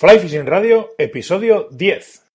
Fly 0.00 0.18
Fishing 0.18 0.46
Radio, 0.46 0.94
episodio 0.96 1.68
10. 1.76 2.29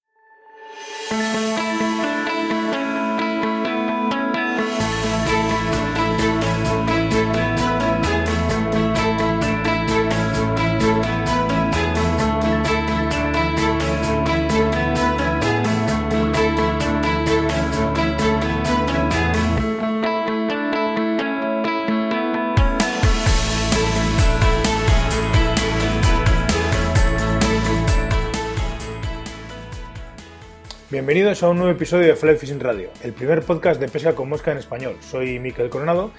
Bienvenidos 30.92 31.42
a 31.42 31.50
un 31.50 31.58
nuevo 31.58 31.72
episodio 31.72 32.06
de 32.06 32.16
Fly 32.16 32.36
Fishing 32.36 32.60
Radio, 32.60 32.92
el 33.02 33.12
primer 33.12 33.42
podcast 33.42 33.82
de 33.82 33.88
pesca 33.88 34.14
con 34.14 34.30
mosca 34.30 34.52
en 34.52 34.60
español. 34.60 34.96
Soy 35.00 35.40
Miquel 35.40 35.72
Coronado 35.72 36.12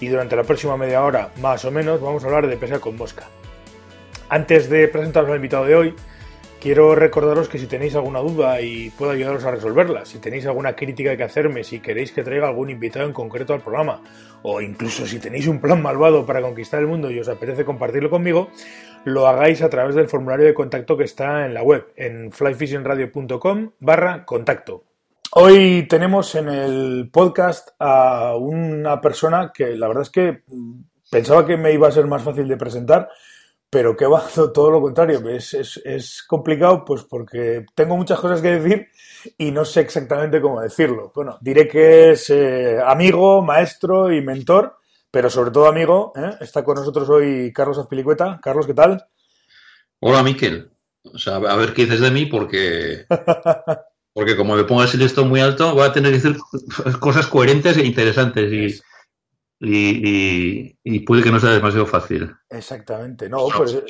y 0.00 0.08
durante 0.08 0.34
la 0.34 0.42
próxima 0.42 0.76
media 0.76 1.04
hora, 1.04 1.30
más 1.40 1.64
o 1.64 1.70
menos, 1.70 2.00
vamos 2.00 2.24
a 2.24 2.26
hablar 2.26 2.48
de 2.48 2.56
pesca 2.56 2.80
con 2.80 2.96
mosca. 2.96 3.28
Antes 4.28 4.68
de 4.68 4.88
presentaros 4.88 5.30
al 5.30 5.36
invitado 5.36 5.66
de 5.66 5.76
hoy, 5.76 5.94
quiero 6.60 6.96
recordaros 6.96 7.48
que 7.48 7.58
si 7.58 7.68
tenéis 7.68 7.94
alguna 7.94 8.18
duda 8.18 8.60
y 8.60 8.90
puedo 8.90 9.12
ayudaros 9.12 9.44
a 9.44 9.52
resolverla, 9.52 10.04
si 10.04 10.18
tenéis 10.18 10.46
alguna 10.46 10.74
crítica 10.74 11.16
que 11.16 11.22
hacerme, 11.22 11.62
si 11.62 11.78
queréis 11.78 12.10
que 12.10 12.24
traiga 12.24 12.48
algún 12.48 12.70
invitado 12.70 13.06
en 13.06 13.12
concreto 13.12 13.54
al 13.54 13.60
programa, 13.60 14.02
o 14.42 14.60
incluso 14.60 15.06
si 15.06 15.20
tenéis 15.20 15.46
un 15.46 15.60
plan 15.60 15.80
malvado 15.80 16.26
para 16.26 16.42
conquistar 16.42 16.80
el 16.80 16.88
mundo 16.88 17.08
y 17.12 17.20
os 17.20 17.28
apetece 17.28 17.64
compartirlo 17.64 18.10
conmigo, 18.10 18.50
lo 19.04 19.26
hagáis 19.26 19.62
a 19.62 19.70
través 19.70 19.94
del 19.94 20.08
formulario 20.08 20.46
de 20.46 20.54
contacto 20.54 20.96
que 20.96 21.04
está 21.04 21.46
en 21.46 21.54
la 21.54 21.62
web, 21.62 21.92
en 21.96 22.32
flyfishingradio.com 22.32 23.72
barra 23.80 24.24
contacto. 24.24 24.84
Hoy 25.32 25.86
tenemos 25.88 26.34
en 26.34 26.48
el 26.48 27.10
podcast 27.12 27.68
a 27.78 28.34
una 28.36 29.00
persona 29.00 29.52
que 29.54 29.76
la 29.76 29.88
verdad 29.88 30.02
es 30.02 30.10
que 30.10 30.42
pensaba 31.10 31.46
que 31.46 31.56
me 31.56 31.72
iba 31.72 31.86
a 31.86 31.92
ser 31.92 32.06
más 32.06 32.22
fácil 32.22 32.48
de 32.48 32.56
presentar, 32.56 33.10
pero 33.68 33.94
que 33.94 34.06
va 34.06 34.22
todo 34.54 34.70
lo 34.70 34.80
contrario. 34.80 35.20
Es, 35.28 36.24
complicado 36.26 36.84
pues 36.84 37.04
porque 37.04 37.66
tengo 37.74 37.96
muchas 37.96 38.18
cosas 38.18 38.40
que 38.40 38.58
decir 38.58 38.88
y 39.36 39.50
no 39.50 39.64
sé 39.64 39.80
exactamente 39.80 40.40
cómo 40.40 40.62
decirlo. 40.62 41.12
Bueno, 41.14 41.36
diré 41.40 41.68
que 41.68 42.12
es 42.12 42.30
eh, 42.30 42.78
amigo, 42.84 43.42
maestro 43.42 44.10
y 44.12 44.22
mentor 44.22 44.77
pero 45.10 45.30
sobre 45.30 45.50
todo 45.50 45.66
amigo, 45.66 46.12
¿eh? 46.16 46.36
está 46.40 46.62
con 46.64 46.76
nosotros 46.76 47.08
hoy 47.08 47.52
Carlos 47.52 47.78
Azpilicueta. 47.78 48.38
Carlos, 48.42 48.66
¿qué 48.66 48.74
tal? 48.74 49.06
Hola, 50.00 50.22
Miquel. 50.22 50.70
O 51.04 51.18
sea, 51.18 51.36
a 51.36 51.56
ver 51.56 51.72
qué 51.72 51.84
dices 51.84 52.00
de 52.00 52.10
mí 52.10 52.26
porque, 52.26 53.06
porque 54.12 54.36
como 54.36 54.56
me 54.56 54.64
pongas 54.64 54.92
el 54.94 55.00
listo 55.00 55.24
muy 55.24 55.40
alto, 55.40 55.74
voy 55.74 55.84
a 55.84 55.92
tener 55.92 56.12
que 56.12 56.18
decir 56.18 56.36
cosas 57.00 57.26
coherentes 57.26 57.76
e 57.78 57.86
interesantes 57.86 58.52
y, 58.52 58.80
y, 59.60 60.76
y, 60.84 61.00
puede 61.00 61.22
que 61.22 61.30
no 61.30 61.40
sea 61.40 61.50
demasiado 61.50 61.86
fácil. 61.86 62.30
Exactamente. 62.50 63.28
No, 63.28 63.48
pues 63.56 63.80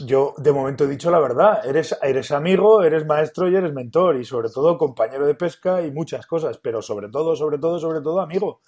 yo 0.00 0.34
de 0.36 0.52
momento 0.52 0.84
he 0.84 0.88
dicho 0.88 1.10
la 1.10 1.20
verdad. 1.20 1.66
Eres, 1.66 1.96
eres 2.02 2.30
amigo, 2.30 2.82
eres 2.82 3.06
maestro 3.06 3.48
y 3.48 3.56
eres 3.56 3.72
mentor 3.72 4.20
y 4.20 4.24
sobre 4.24 4.50
todo 4.50 4.76
compañero 4.76 5.26
de 5.26 5.34
pesca 5.34 5.82
y 5.82 5.90
muchas 5.90 6.26
cosas, 6.26 6.58
pero 6.58 6.82
sobre 6.82 7.08
todo, 7.08 7.34
sobre 7.34 7.58
todo, 7.58 7.78
sobre 7.78 8.00
todo 8.00 8.20
amigo. 8.20 8.60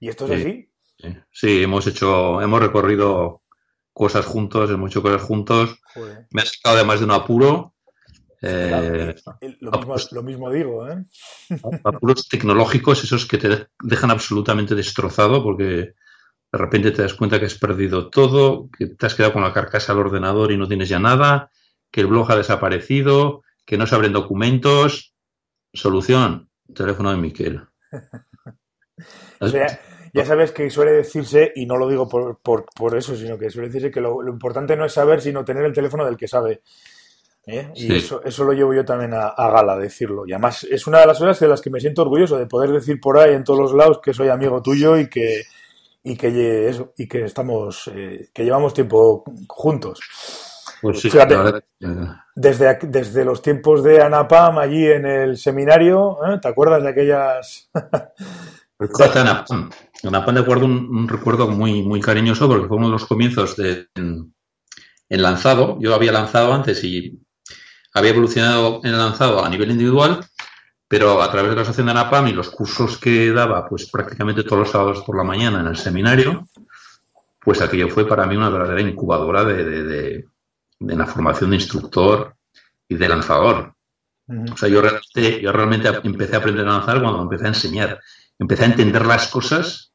Y 0.00 0.08
esto 0.08 0.24
es 0.26 0.40
así. 0.40 0.69
Sí, 1.32 1.62
hemos 1.62 1.86
hecho, 1.86 2.40
hemos 2.40 2.60
recorrido 2.60 3.42
cosas 3.92 4.26
juntos, 4.26 4.70
hemos 4.70 4.90
hecho 4.90 5.02
cosas 5.02 5.22
juntos. 5.22 5.78
Me 6.30 6.42
ha 6.42 6.46
sacado 6.46 6.76
además 6.76 7.00
de 7.00 7.04
un 7.04 7.12
apuro. 7.12 7.74
Eh, 8.42 9.14
lo, 9.60 10.22
mismo, 10.22 10.50
digo, 10.50 10.88
¿eh? 10.88 11.04
Apuros 11.84 12.26
tecnológicos, 12.28 13.04
esos 13.04 13.26
que 13.26 13.36
te 13.36 13.66
dejan 13.82 14.10
absolutamente 14.10 14.74
destrozado 14.74 15.42
porque 15.42 15.64
de 16.52 16.58
repente 16.58 16.90
te 16.90 17.02
das 17.02 17.14
cuenta 17.14 17.38
que 17.38 17.46
has 17.46 17.54
perdido 17.54 18.08
todo, 18.08 18.70
que 18.76 18.86
te 18.86 19.06
has 19.06 19.14
quedado 19.14 19.34
con 19.34 19.42
la 19.42 19.52
carcasa 19.52 19.92
al 19.92 19.98
ordenador 19.98 20.52
y 20.52 20.56
no 20.56 20.66
tienes 20.66 20.88
ya 20.88 20.98
nada, 20.98 21.50
que 21.90 22.00
el 22.00 22.06
blog 22.06 22.32
ha 22.32 22.36
desaparecido, 22.36 23.42
que 23.66 23.76
no 23.76 23.86
se 23.86 23.94
abren 23.94 24.12
documentos. 24.12 25.14
Solución, 25.72 26.48
teléfono 26.74 27.10
de 27.10 27.16
Miquel. 27.18 27.60
Ya 30.12 30.24
sabes 30.24 30.50
que 30.52 30.68
suele 30.70 30.92
decirse, 30.92 31.52
y 31.54 31.66
no 31.66 31.76
lo 31.76 31.88
digo 31.88 32.08
por, 32.08 32.38
por, 32.38 32.66
por 32.74 32.96
eso, 32.96 33.14
sino 33.14 33.38
que 33.38 33.50
suele 33.50 33.68
decirse 33.68 33.90
que 33.90 34.00
lo, 34.00 34.26
importante 34.28 34.76
no 34.76 34.84
es 34.84 34.92
saber, 34.92 35.20
sino 35.20 35.44
tener 35.44 35.64
el 35.64 35.72
teléfono 35.72 36.04
del 36.04 36.16
que 36.16 36.26
sabe. 36.26 36.62
¿eh? 37.46 37.70
Y 37.74 37.94
eso, 37.94 38.22
eso 38.24 38.44
lo 38.44 38.52
llevo 38.52 38.74
yo 38.74 38.84
también 38.84 39.14
a, 39.14 39.34
gala, 39.36 39.76
decirlo. 39.76 40.26
Y 40.26 40.32
además 40.32 40.64
es 40.64 40.86
una 40.86 41.00
de 41.00 41.06
las 41.06 41.18
cosas 41.18 41.38
de 41.38 41.48
las 41.48 41.60
que 41.60 41.70
me 41.70 41.80
siento 41.80 42.02
orgulloso, 42.02 42.38
de 42.38 42.46
poder 42.46 42.70
decir 42.70 43.00
por 43.00 43.18
ahí 43.18 43.34
en 43.34 43.44
todos 43.44 43.60
los 43.60 43.72
lados 43.72 44.00
que 44.02 44.12
soy 44.12 44.28
amigo 44.28 44.60
tuyo 44.60 44.96
y 44.96 45.08
que, 45.08 45.42
y 46.02 46.16
que, 46.16 46.68
eso, 46.68 46.92
y 46.96 47.06
que 47.06 47.24
estamos, 47.24 47.88
eh, 47.94 48.30
que 48.34 48.44
llevamos 48.44 48.74
tiempo 48.74 49.22
juntos. 49.48 50.00
Pues 50.82 51.00
sí, 51.00 51.10
Fíjate, 51.10 51.36
desde, 52.34 52.78
desde 52.82 53.24
los 53.24 53.42
tiempos 53.42 53.84
de 53.84 54.00
Anapam 54.00 54.58
allí 54.58 54.86
en 54.86 55.04
el 55.04 55.36
seminario, 55.36 56.16
¿eh? 56.26 56.38
¿te 56.40 56.48
acuerdas 56.48 56.82
de 56.82 56.88
aquellas 56.88 57.70
en 60.02 60.14
Apan 60.14 60.34
de 60.34 60.40
acuerdo 60.40 60.66
un, 60.66 61.08
recuerdo 61.08 61.48
muy, 61.48 61.82
muy 61.82 62.00
cariñoso 62.00 62.48
porque 62.48 62.68
fue 62.68 62.76
uno 62.76 62.86
de 62.86 62.92
los 62.92 63.06
comienzos 63.06 63.56
de, 63.56 63.88
en, 63.94 64.32
lanzado. 65.08 65.78
Yo 65.80 65.94
había 65.94 66.12
lanzado 66.12 66.52
antes 66.52 66.82
y 66.84 67.20
había 67.94 68.10
evolucionado 68.10 68.80
en 68.84 68.96
lanzado 68.96 69.44
a 69.44 69.48
nivel 69.48 69.70
individual, 69.70 70.24
pero 70.88 71.22
a 71.22 71.30
través 71.30 71.50
de 71.50 71.56
la 71.56 71.62
asociación 71.62 71.86
de 71.86 71.92
ANAPAM 71.92 72.28
y 72.28 72.32
los 72.32 72.50
cursos 72.50 72.98
que 72.98 73.30
daba, 73.32 73.68
pues 73.68 73.90
prácticamente 73.90 74.44
todos 74.44 74.60
los 74.60 74.70
sábados 74.70 75.02
por 75.02 75.16
la 75.16 75.24
mañana 75.24 75.60
en 75.60 75.66
el 75.66 75.76
seminario, 75.76 76.46
pues 77.40 77.60
aquello 77.60 77.88
fue 77.88 78.06
para 78.06 78.26
mí 78.26 78.36
una 78.36 78.50
verdadera 78.50 78.80
incubadora 78.88 79.44
de, 79.44 79.64
de, 79.84 80.24
la 80.78 81.06
formación 81.06 81.50
de 81.50 81.56
instructor 81.56 82.36
y 82.88 82.96
de 82.96 83.08
lanzador. 83.08 83.74
O 84.52 84.56
sea, 84.56 84.68
yo 84.68 84.80
realmente, 84.80 85.42
yo 85.42 85.52
realmente 85.52 85.88
empecé 86.04 86.36
a 86.36 86.38
aprender 86.38 86.66
a 86.66 86.72
lanzar 86.72 87.02
cuando 87.02 87.22
empecé 87.22 87.44
a 87.46 87.48
enseñar 87.48 88.00
empecé 88.40 88.64
a 88.64 88.68
entender 88.68 89.06
las 89.06 89.28
cosas 89.28 89.89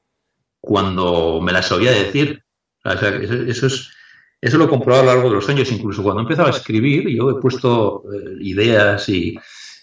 cuando 0.66 1.40
me 1.42 1.53
las 1.53 1.72
oía 1.72 1.92
decir. 1.92 2.44
eso, 2.84 3.68
es, 3.68 3.92
eso 4.42 4.58
lo 4.58 4.66
he 4.66 4.70
comprobado 4.70 5.03
a 5.03 5.06
lo 5.06 5.14
largo 5.14 5.30
de 5.30 5.36
los 5.36 5.50
años, 5.50 5.72
incluso 5.72 6.03
cuando 6.03 6.22
empezaba 6.22 6.50
a 6.50 6.52
escribir, 6.52 7.08
yo 7.09 7.30
he 7.30 7.42
puesto 7.42 8.03
eh, 8.14 8.38
ideas 8.42 9.08
y, 9.09 9.38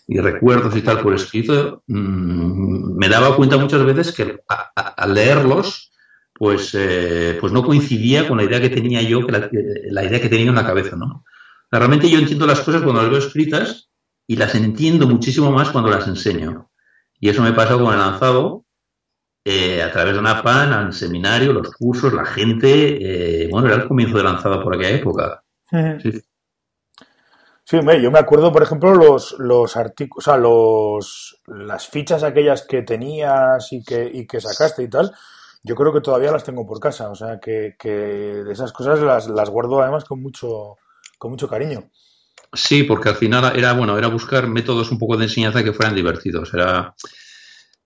recuerdos 0.08 0.76
y 0.76 0.82
tal 0.82 1.00
por 1.00 1.14
escrito, 1.14 1.82
mm, 1.86 2.98
me 2.98 3.08
daba 3.08 3.34
cuenta 3.34 3.56
muchas 3.56 3.82
veces 3.84 4.12
que 4.12 4.40
al 4.46 5.14
leerlos, 5.14 5.90
pues, 6.34 6.74
eh, 6.74 7.38
pues 7.40 7.52
no 7.52 7.64
coincidía 7.64 8.28
con 8.28 8.36
la 8.36 8.44
idea 8.44 8.60
que 8.60 8.68
tenía 8.68 9.00
yo, 9.00 9.26
que 9.26 9.32
la, 9.32 10.04
idea 10.04 10.20
que 10.20 10.28
tenía 10.28 10.50
en 10.50 10.54
la 10.54 10.66
cabeza, 10.66 10.96
¿no? 10.96 11.24
Realmente 11.70 12.10
yo 12.10 12.18
entiendo 12.18 12.46
las 12.46 12.60
cosas 12.60 12.82
cuando 12.82 13.00
las 13.00 13.10
veo 13.10 13.20
escritas 13.20 13.88
y 14.26 14.36
las 14.36 14.54
entiendo 14.54 15.08
muchísimo 15.08 15.50
más 15.50 15.70
cuando 15.70 15.90
las 15.90 16.06
enseño. 16.06 16.70
Y 17.18 17.30
eso 17.30 17.42
me 17.42 17.52
pasó 17.52 17.82
con 17.82 17.94
el 17.94 18.00
lanzado, 18.00 18.64
eh, 19.44 19.82
a 19.82 19.90
través 19.90 20.14
de 20.14 20.20
una 20.20 20.42
PAN, 20.42 20.72
al 20.72 20.92
seminario, 20.92 21.52
los 21.52 21.74
cursos, 21.74 22.12
la 22.12 22.24
gente. 22.24 23.44
Eh, 23.44 23.48
bueno, 23.50 23.68
era 23.68 23.76
el 23.76 23.88
comienzo 23.88 24.16
de 24.18 24.24
lanzado 24.24 24.62
por 24.62 24.74
aquella 24.74 24.96
época. 24.96 25.42
Sí. 26.02 26.22
Sí, 27.64 27.78
yo 28.02 28.10
me 28.10 28.18
acuerdo, 28.18 28.52
por 28.52 28.62
ejemplo, 28.62 28.92
los, 28.94 29.36
los 29.38 29.76
artículos, 29.76 30.26
o 30.26 30.30
sea, 30.30 30.36
los, 30.36 31.40
las 31.46 31.88
fichas 31.88 32.22
aquellas 32.22 32.66
que 32.66 32.82
tenías 32.82 33.72
y 33.72 33.84
que, 33.84 34.10
y 34.12 34.26
que 34.26 34.40
sacaste 34.40 34.82
y 34.82 34.90
tal, 34.90 35.12
yo 35.62 35.74
creo 35.76 35.92
que 35.92 36.00
todavía 36.00 36.32
las 36.32 36.44
tengo 36.44 36.66
por 36.66 36.80
casa, 36.80 37.08
o 37.08 37.14
sea, 37.14 37.38
que, 37.40 37.76
que 37.78 37.88
de 37.88 38.52
esas 38.52 38.72
cosas 38.72 39.00
las, 39.00 39.28
las 39.28 39.48
guardo 39.48 39.80
además 39.80 40.04
con 40.04 40.20
mucho, 40.20 40.76
con 41.18 41.30
mucho 41.30 41.48
cariño. 41.48 41.88
Sí, 42.52 42.82
porque 42.82 43.08
al 43.08 43.14
final 43.14 43.56
era 43.56 43.72
bueno, 43.72 43.96
era 43.96 44.08
buscar 44.08 44.48
métodos 44.48 44.90
un 44.90 44.98
poco 44.98 45.16
de 45.16 45.24
enseñanza 45.24 45.64
que 45.64 45.72
fueran 45.72 45.94
divertidos. 45.94 46.52
Era 46.52 46.94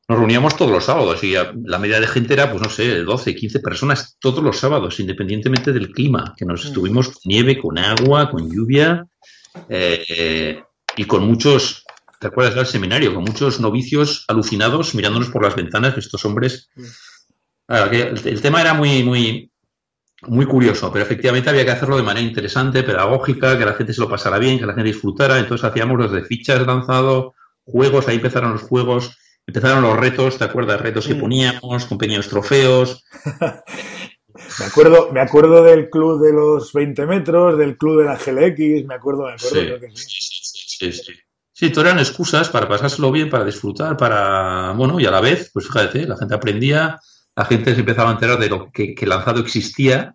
nos 0.08 0.18
reuníamos 0.18 0.56
todos 0.56 0.70
los 0.70 0.84
sábados 0.84 1.24
y 1.24 1.34
la 1.34 1.78
media 1.78 1.98
de 2.00 2.06
gente 2.06 2.34
era, 2.34 2.50
pues 2.50 2.62
no 2.62 2.70
sé, 2.70 3.02
12, 3.02 3.34
15 3.34 3.60
personas 3.60 4.16
todos 4.20 4.42
los 4.42 4.58
sábados, 4.58 5.00
independientemente 5.00 5.72
del 5.72 5.90
clima, 5.90 6.34
que 6.36 6.44
nos 6.44 6.64
mm. 6.64 6.68
estuvimos 6.68 7.08
con 7.08 7.20
nieve, 7.24 7.58
con 7.58 7.78
agua, 7.78 8.30
con 8.30 8.48
lluvia 8.48 9.04
eh, 9.68 10.62
y 10.96 11.04
con 11.06 11.26
muchos, 11.26 11.84
¿te 12.20 12.28
acuerdas 12.28 12.54
del 12.54 12.66
seminario? 12.66 13.14
Con 13.14 13.24
muchos 13.24 13.58
novicios 13.58 14.24
alucinados 14.28 14.94
mirándonos 14.94 15.30
por 15.30 15.42
las 15.42 15.56
ventanas 15.56 15.98
estos 15.98 16.24
hombres. 16.24 16.68
Mm. 16.76 17.74
el, 17.92 18.28
el, 18.28 18.40
tema 18.40 18.60
era 18.60 18.74
muy, 18.74 19.02
muy, 19.02 19.50
muy 20.22 20.46
curioso, 20.46 20.92
pero 20.92 21.04
efectivamente 21.04 21.50
había 21.50 21.64
que 21.64 21.72
hacerlo 21.72 21.96
de 21.96 22.04
manera 22.04 22.24
interesante, 22.24 22.84
pedagógica, 22.84 23.58
que 23.58 23.64
la 23.64 23.74
gente 23.74 23.92
se 23.92 24.00
lo 24.00 24.08
pasara 24.08 24.38
bien, 24.38 24.60
que 24.60 24.66
la 24.66 24.74
gente 24.74 24.90
disfrutara. 24.90 25.40
Entonces 25.40 25.64
hacíamos 25.64 25.98
los 25.98 26.12
de 26.12 26.22
fichas 26.22 26.64
lanzado, 26.64 27.34
juegos, 27.64 28.06
ahí 28.06 28.16
empezaron 28.16 28.52
los 28.52 28.62
juegos, 28.62 29.18
empezaron 29.46 29.82
los 29.82 29.96
retos, 29.96 30.38
¿te 30.38 30.44
acuerdas? 30.44 30.80
Retos 30.80 31.06
que 31.06 31.14
poníamos 31.14 31.86
con 31.86 31.98
pequeños 31.98 32.28
trofeos. 32.28 33.04
Me 34.58 34.66
acuerdo, 34.66 35.12
me 35.12 35.20
acuerdo 35.20 35.62
del 35.62 35.88
club 35.88 36.22
de 36.22 36.32
los 36.32 36.72
20 36.72 37.06
metros, 37.06 37.58
del 37.58 37.76
club 37.76 38.00
de 38.00 38.04
la 38.04 38.16
GLX, 38.16 38.86
me 38.86 38.94
acuerdo, 38.94 39.24
me 39.24 39.32
acuerdo, 39.32 39.78
sí, 39.94 40.08
sí. 40.08 40.92
sí, 40.92 40.92
sí, 40.92 41.12
sí. 41.52 41.70
todo 41.70 41.86
eran 41.86 41.98
excusas 41.98 42.48
para 42.48 42.68
pasárselo 42.68 43.10
bien, 43.10 43.30
para 43.30 43.44
disfrutar, 43.44 43.96
para, 43.96 44.72
bueno, 44.72 45.00
y 45.00 45.06
a 45.06 45.10
la 45.10 45.20
vez, 45.20 45.50
pues 45.52 45.66
fíjate, 45.66 46.06
la 46.06 46.16
gente 46.16 46.34
aprendía, 46.34 47.00
la 47.34 47.44
gente 47.46 47.74
se 47.74 47.80
empezaba 47.80 48.10
a 48.10 48.12
enterar 48.12 48.38
de 48.38 48.48
lo 48.48 48.70
que, 48.70 48.94
que 48.94 49.04
el 49.04 49.10
lanzado 49.10 49.40
existía 49.40 50.14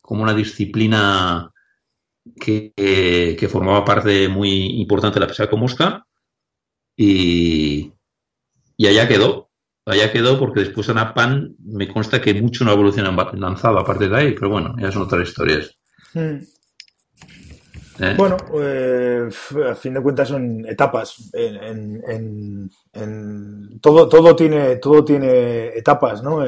como 0.00 0.22
una 0.22 0.34
disciplina 0.34 1.52
que, 2.40 2.72
que, 2.76 3.48
formaba 3.48 3.84
parte 3.84 4.28
muy 4.28 4.80
importante 4.80 5.14
de 5.14 5.20
la 5.20 5.28
pesca 5.28 5.48
con 5.48 5.60
mosca 5.60 6.04
y, 6.96 7.92
y 8.80 8.86
allá 8.86 9.06
quedó 9.06 9.50
allá 9.90 10.12
quedó 10.12 10.38
porque 10.38 10.60
después 10.60 10.88
en 10.88 10.96
pan 11.14 11.54
me 11.64 11.88
consta 11.88 12.20
que 12.20 12.34
mucho 12.34 12.64
no 12.64 12.72
evolucionado 12.72 13.32
lanzado 13.34 13.78
aparte 13.78 14.08
de 14.08 14.16
ahí, 14.16 14.32
pero 14.32 14.50
bueno, 14.50 14.74
ya 14.78 14.90
son 14.92 15.02
otras 15.02 15.28
historias. 15.28 15.74
Hmm. 16.14 16.38
¿Eh? 18.02 18.14
Bueno, 18.16 18.38
eh, 18.54 19.28
a 19.70 19.74
fin 19.74 19.92
de 19.94 20.02
cuentas 20.02 20.28
son 20.28 20.64
etapas. 20.66 21.30
En, 21.34 22.70
todo, 23.80 24.08
todo, 24.08 24.34
tiene, 24.34 24.76
todo 24.76 25.04
tiene 25.04 25.68
etapas, 25.76 26.22
¿no? 26.22 26.42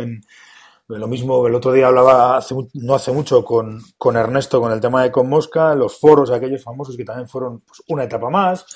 Lo 0.99 1.09
mismo, 1.09 1.47
el 1.47 1.55
otro 1.55 1.73
día 1.73 1.87
hablaba 1.87 2.41
no 2.75 2.95
hace 2.95 3.13
mucho 3.13 3.45
con, 3.45 3.83
con, 3.97 4.17
Ernesto 4.17 4.61
con 4.61 4.73
el 4.73 4.81
tema 4.81 5.03
de 5.03 5.13
Con 5.13 5.29
Mosca, 5.29 5.75
los 5.75 5.99
foros 5.99 6.31
aquellos 6.31 6.63
famosos 6.63 6.97
que 6.97 7.05
también 7.05 7.29
fueron 7.29 7.61
pues, 7.61 7.83
una 7.89 8.05
etapa 8.05 8.31
más, 8.31 8.67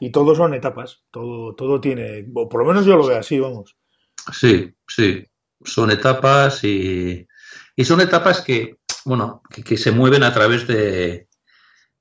y 0.00 0.10
todos 0.10 0.36
son 0.36 0.54
etapas. 0.54 1.02
Todo, 1.10 1.54
todo 1.54 1.80
tiene, 1.80 2.26
o 2.34 2.48
por 2.48 2.60
lo 2.60 2.66
menos 2.66 2.84
yo 2.86 2.96
lo 2.96 3.06
veo 3.06 3.18
así, 3.18 3.38
vamos. 3.38 3.76
Sí, 4.32 4.74
sí. 4.86 5.24
Son 5.64 5.90
etapas 5.90 6.62
y, 6.64 7.26
y 7.74 7.84
son 7.84 8.00
etapas 8.00 8.40
que, 8.40 8.78
bueno, 9.04 9.42
que, 9.50 9.76
se 9.76 9.90
mueven 9.90 10.22
a 10.22 10.32
través 10.32 10.66
de, 10.66 11.28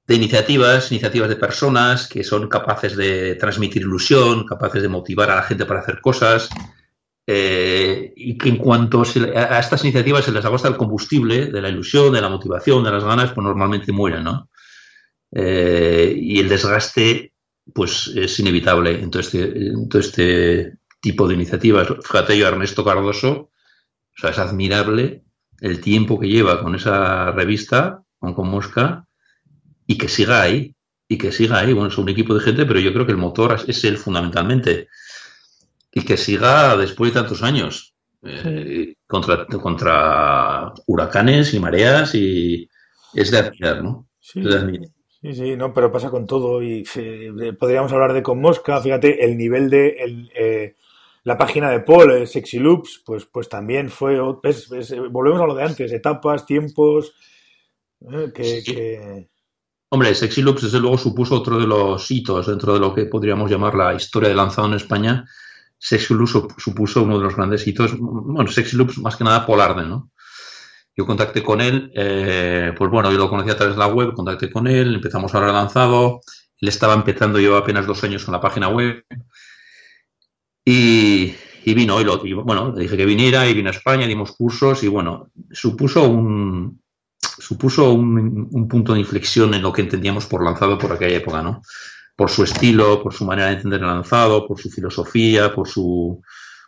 de, 0.06 0.16
iniciativas, 0.16 0.92
iniciativas 0.92 1.30
de 1.30 1.36
personas 1.36 2.07
que 2.07 2.24
son 2.24 2.48
capaces 2.48 2.95
de 2.95 3.36
transmitir 3.36 3.81
ilusión, 3.81 4.45
capaces 4.45 4.81
de 4.81 4.89
motivar 4.89 5.31
a 5.31 5.36
la 5.36 5.44
gente 5.44 5.66
para 5.66 5.80
hacer 5.80 6.01
cosas. 6.01 6.50
Eh, 7.27 8.13
y 8.16 8.38
que 8.38 8.50
en 8.50 8.57
cuanto 8.57 9.01
a 9.01 9.60
estas 9.60 9.83
iniciativas 9.83 10.25
se 10.25 10.31
les 10.31 10.45
agota 10.45 10.68
el 10.68 10.77
combustible 10.77 11.48
de 11.48 11.62
la 11.62 11.69
ilusión, 11.69 12.13
de 12.13 12.22
la 12.22 12.30
motivación, 12.30 12.83
de 12.83 12.92
las 12.92 13.04
ganas, 13.04 13.31
pues 13.31 13.44
normalmente 13.44 13.92
mueren, 13.92 14.24
¿no? 14.24 14.50
Eh, 15.31 16.13
y 16.16 16.39
el 16.39 16.48
desgaste, 16.48 17.33
pues 17.74 18.12
es 18.16 18.39
inevitable 18.39 19.01
en 19.01 19.10
todo 19.10 19.22
este, 19.22 19.69
en 19.69 19.89
todo 19.89 20.00
este 20.00 20.77
tipo 21.01 21.27
de 21.27 21.33
iniciativas. 21.33 21.88
Fíjate 22.04 22.38
yo, 22.38 22.48
Ernesto 22.48 22.86
Cardoso, 22.86 23.31
o 23.31 24.18
sea, 24.18 24.30
es 24.30 24.38
admirable 24.38 25.24
el 25.62 25.81
tiempo 25.81 26.19
que 26.19 26.27
lleva 26.27 26.62
con 26.62 26.75
esa 26.75 27.31
revista, 27.31 28.04
con, 28.19 28.48
Mosca, 28.48 29.07
y 29.88 29.98
que 29.98 30.07
siga 30.07 30.42
ahí, 30.42 30.75
y 31.07 31.18
que 31.18 31.31
siga 31.31 31.60
ahí. 31.60 31.74
Bueno, 31.74 31.89
es 31.89 31.98
un 31.98 32.10
equipo 32.10 32.33
de 32.33 32.42
gente, 32.42 32.66
pero 32.66 32.80
yo 32.80 32.94
creo 32.94 33.06
que 33.06 33.12
el 33.12 33.18
motor 33.18 33.57
es 33.68 33.83
él 33.83 33.98
fundamentalmente. 33.98 34.88
Y 35.95 36.06
que 36.06 36.18
siga 36.18 36.77
después 36.77 37.12
de 37.12 37.21
tantos 37.21 37.42
años. 37.42 37.95
Eh, 38.21 38.95
contra, 39.07 39.45
contra 39.45 40.74
huracanes 40.88 41.53
y 41.53 41.59
mareas 41.59 42.15
y 42.15 42.69
es 43.13 43.31
de 43.31 43.38
admirar, 43.38 43.83
¿no? 43.83 44.07
Sí. 44.19 44.44
Sí, 45.33 45.56
no, 45.56 45.74
pero 45.74 45.92
pasa 45.92 46.12
con 46.12 46.27
todo 46.27 46.62
y 46.62 46.86
eh, 46.95 47.53
podríamos 47.59 47.92
hablar 47.92 48.13
de 48.13 48.21
con 48.21 48.39
Mosca, 48.39 48.80
fíjate, 48.80 49.25
el 49.25 49.38
nivel 49.38 49.71
de 49.71 49.89
el, 49.97 50.31
eh, 50.36 50.75
la 51.24 51.38
página 51.38 51.71
de 51.71 51.80
Paul, 51.80 52.12
eh, 52.12 52.27
Sexy 52.27 52.59
Loops, 52.59 53.01
pues, 53.03 53.25
pues 53.25 53.50
también 53.50 53.89
fue, 53.89 54.19
volvemos 54.19 55.41
a 55.41 55.48
lo 55.48 55.56
de 55.56 55.63
antes, 55.63 55.91
etapas, 55.91 56.45
tiempos, 56.45 57.13
que, 58.36 59.27
Hombre, 59.89 60.13
Sexy 60.13 60.41
Loops 60.44 60.63
desde 60.63 60.80
luego 60.80 60.98
supuso 60.98 61.36
otro 61.36 61.57
de 61.57 61.65
los 61.65 62.12
hitos 62.12 62.48
dentro 62.48 62.74
de 62.74 62.80
lo 62.80 62.94
que 62.94 63.06
podríamos 63.06 63.50
llamar 63.50 63.74
la 63.74 63.95
historia 63.95 64.30
de 64.30 64.36
lanzado 64.36 64.68
en 64.68 64.74
España. 64.75 65.25
Loops 66.10 66.56
supuso 66.57 67.04
uno 67.04 67.18
de 67.18 67.24
los 67.24 67.36
grandes 67.36 67.68
hitos, 67.68 67.98
bueno, 67.98 68.50
Sexy 68.50 68.75
Loops 68.75 68.98
más 69.00 69.16
que 69.16 69.24
nada 69.24 69.45
Polarde, 69.45 69.86
¿no? 69.86 70.12
Yo 70.98 71.06
contacté 71.06 71.44
con 71.44 71.60
él, 71.60 71.92
eh, 71.95 72.74
pues 72.77 72.89
bueno, 72.89 73.12
yo 73.12 73.18
lo 73.18 73.30
conocía 73.30 73.54
a 73.54 73.57
través 73.57 73.75
de 73.75 73.80
la 73.80 73.88
web, 73.88 74.13
contacté 74.13 74.50
con 74.50 74.66
él, 74.68 74.95
empezamos 74.95 75.33
a 75.33 75.38
hablar 75.38 75.54
lanzado, 75.54 76.22
él 76.60 76.69
estaba 76.69 76.94
empezando, 76.94 77.39
yo 77.39 77.57
apenas 77.57 77.86
dos 77.86 78.04
años 78.04 78.24
con 78.24 78.31
la 78.31 78.39
página 78.39 78.69
web, 78.69 79.04
y, 80.68 81.36
vino, 81.66 82.01
y, 82.01 82.33
bueno, 82.33 82.74
le 82.74 82.83
dije 82.83 82.98
que 82.98 83.06
viniera 83.06 83.48
y 83.48 83.54
vino 83.54 83.69
a 83.69 83.74
España, 83.74 84.07
dimos 84.07 84.31
cursos 84.31 84.83
y 84.83 84.88
bueno, 84.88 85.30
supuso 85.51 86.04
un, 86.07 86.81
supuso 87.19 87.94
un, 87.94 88.68
punto 88.68 88.94
de 88.94 89.00
inflexión 89.00 89.54
en 89.54 89.62
lo 89.62 89.72
que 89.72 89.81
entendíamos 89.81 90.25
por 90.25 90.44
lanzado 90.44 90.77
por 90.77 90.92
aquella 90.92 91.18
época, 91.18 91.44
¿no? 91.44 91.62
Por 92.15 92.29
su 92.29 92.44
estilo, 92.44 93.01
por 93.03 93.13
su 93.13 93.25
manera 93.25 93.50
de 93.50 93.56
entender 93.56 93.81
el 93.81 93.88
lanzado, 93.88 94.47
por 94.47 94.59
su 94.59 94.69
filosofía, 94.69 95.53
por 95.53 95.67
su, 95.67 96.21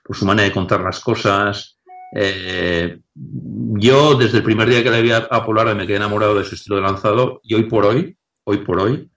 por 0.03 0.15
su 0.15 0.25
manera 0.25 0.47
de 0.47 0.53
contar 0.53 0.81
las 0.81 0.99
cosas. 0.99 1.77
Eh, 2.13 2.99
yo 3.13 4.15
desde 4.15 4.37
el 4.37 4.43
primer 4.43 4.69
día 4.69 4.83
que 4.83 4.91
le 4.91 5.01
vi 5.01 5.11
a 5.11 5.45
Polar 5.45 5.75
me 5.75 5.85
quedé 5.85 5.97
enamorado 5.97 6.35
de 6.35 6.45
su 6.45 6.55
estilo 6.55 6.77
de 6.77 6.81
lanzado 6.83 7.41
y 7.43 7.53
hoy 7.53 7.63
por 7.63 7.85
hoy, 7.85 8.17
hoy 8.45 8.57
por 8.59 8.79
hoy, 8.79 9.09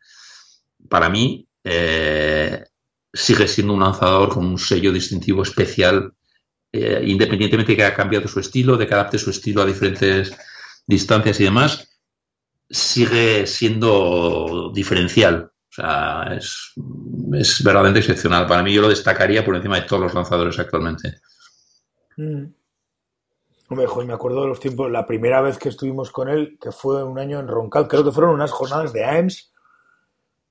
para 0.89 1.09
mí, 1.09 1.47
eh, 1.65 2.65
sigue 3.13 3.49
siendo 3.49 3.75
un 3.75 3.81
lanzador 3.81 4.29
con 4.31 4.47
un 4.47 4.59
sello 4.59 4.93
distintivo 4.93 5.43
especial, 5.43 6.13
eh, 6.73 7.03
independientemente 7.07 7.73
de 7.73 7.77
que 7.77 7.85
haya 7.85 7.95
cambiado 7.95 8.29
su 8.29 8.41
estilo, 8.41 8.77
de 8.77 8.87
que 8.87 8.95
adapte 8.95 9.19
su 9.19 9.31
estilo 9.31 9.63
a 9.63 9.67
diferentes 9.67 10.37
distancias 10.87 11.41
y 11.41 11.45
demás, 11.45 12.01
sigue 12.69 13.47
siendo 13.47 14.71
diferencial. 14.75 15.51
O 15.71 15.73
sea, 15.73 16.35
es, 16.37 16.73
es 17.33 17.63
verdaderamente 17.63 18.01
excepcional. 18.01 18.47
Para 18.47 18.63
mí 18.63 18.75
yo 18.75 18.83
lo 18.83 18.89
destacaría 18.89 19.45
por 19.45 19.55
encima 19.55 19.77
de 19.77 19.87
todos 19.87 20.03
los 20.03 20.15
lanzadores 20.15 20.59
actualmente. 20.59 21.21
Mm. 22.17 22.47
Hombre, 23.69 23.87
me 24.05 24.13
acuerdo 24.13 24.43
de 24.43 24.49
los 24.49 24.59
tiempos, 24.59 24.91
la 24.91 25.07
primera 25.07 25.41
vez 25.41 25.57
que 25.57 25.69
estuvimos 25.69 26.11
con 26.11 26.29
él, 26.29 26.59
que 26.61 26.73
fue 26.73 27.05
un 27.05 27.21
año 27.21 27.39
en 27.39 27.47
Roncal, 27.47 27.87
creo 27.87 28.03
que 28.03 28.11
fueron 28.11 28.35
unas 28.35 28.51
jornadas 28.51 28.93
de 28.93 29.05
AEMS, 29.05 29.53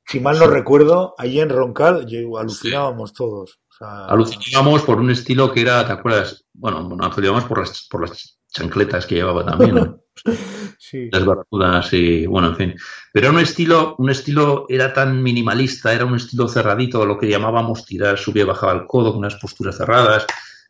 si 0.05 0.21
mal 0.21 0.39
no 0.39 0.47
recuerdo, 0.47 1.13
allí 1.17 1.41
en 1.41 1.49
Roncal 1.49 2.07
alucinábamos 2.39 3.13
todos. 3.13 3.59
alucinábamos 3.79 4.83
por 4.83 4.99
un 4.99 5.11
estilo 5.11 5.51
que 5.51 5.61
era, 5.61 5.85
¿te 5.85 5.91
acuerdas? 5.91 6.45
Bueno, 6.53 6.77
alucinábamos 6.99 7.43
por 7.43 7.59
las, 7.59 7.87
por 7.89 8.07
las 8.07 8.38
chancletas 8.51 9.05
que 9.05 9.15
llevaba 9.15 9.45
también, 9.45 9.75
¿no? 9.75 9.99
sí. 10.77 11.09
Las 11.11 11.25
barracudas 11.25 11.93
y, 11.93 12.25
bueno, 12.25 12.49
en 12.49 12.55
fin. 12.55 12.75
Pero 13.13 13.27
era 13.27 13.35
un 13.35 13.41
estilo, 13.41 13.95
un 13.97 14.09
estilo, 14.09 14.65
era 14.69 14.93
tan 14.93 15.21
minimalista, 15.21 15.93
era 15.93 16.05
un 16.05 16.15
estilo 16.15 16.47
cerradito, 16.47 17.05
lo 17.05 17.17
que 17.17 17.29
llamábamos 17.29 17.85
tirar, 17.85 18.17
subía 18.17 18.43
y 18.43 18.47
bajaba 18.47 18.73
el 18.73 18.85
codo 18.85 19.11
con 19.11 19.19
unas 19.19 19.35
posturas 19.35 19.77
cerradas. 19.77 20.25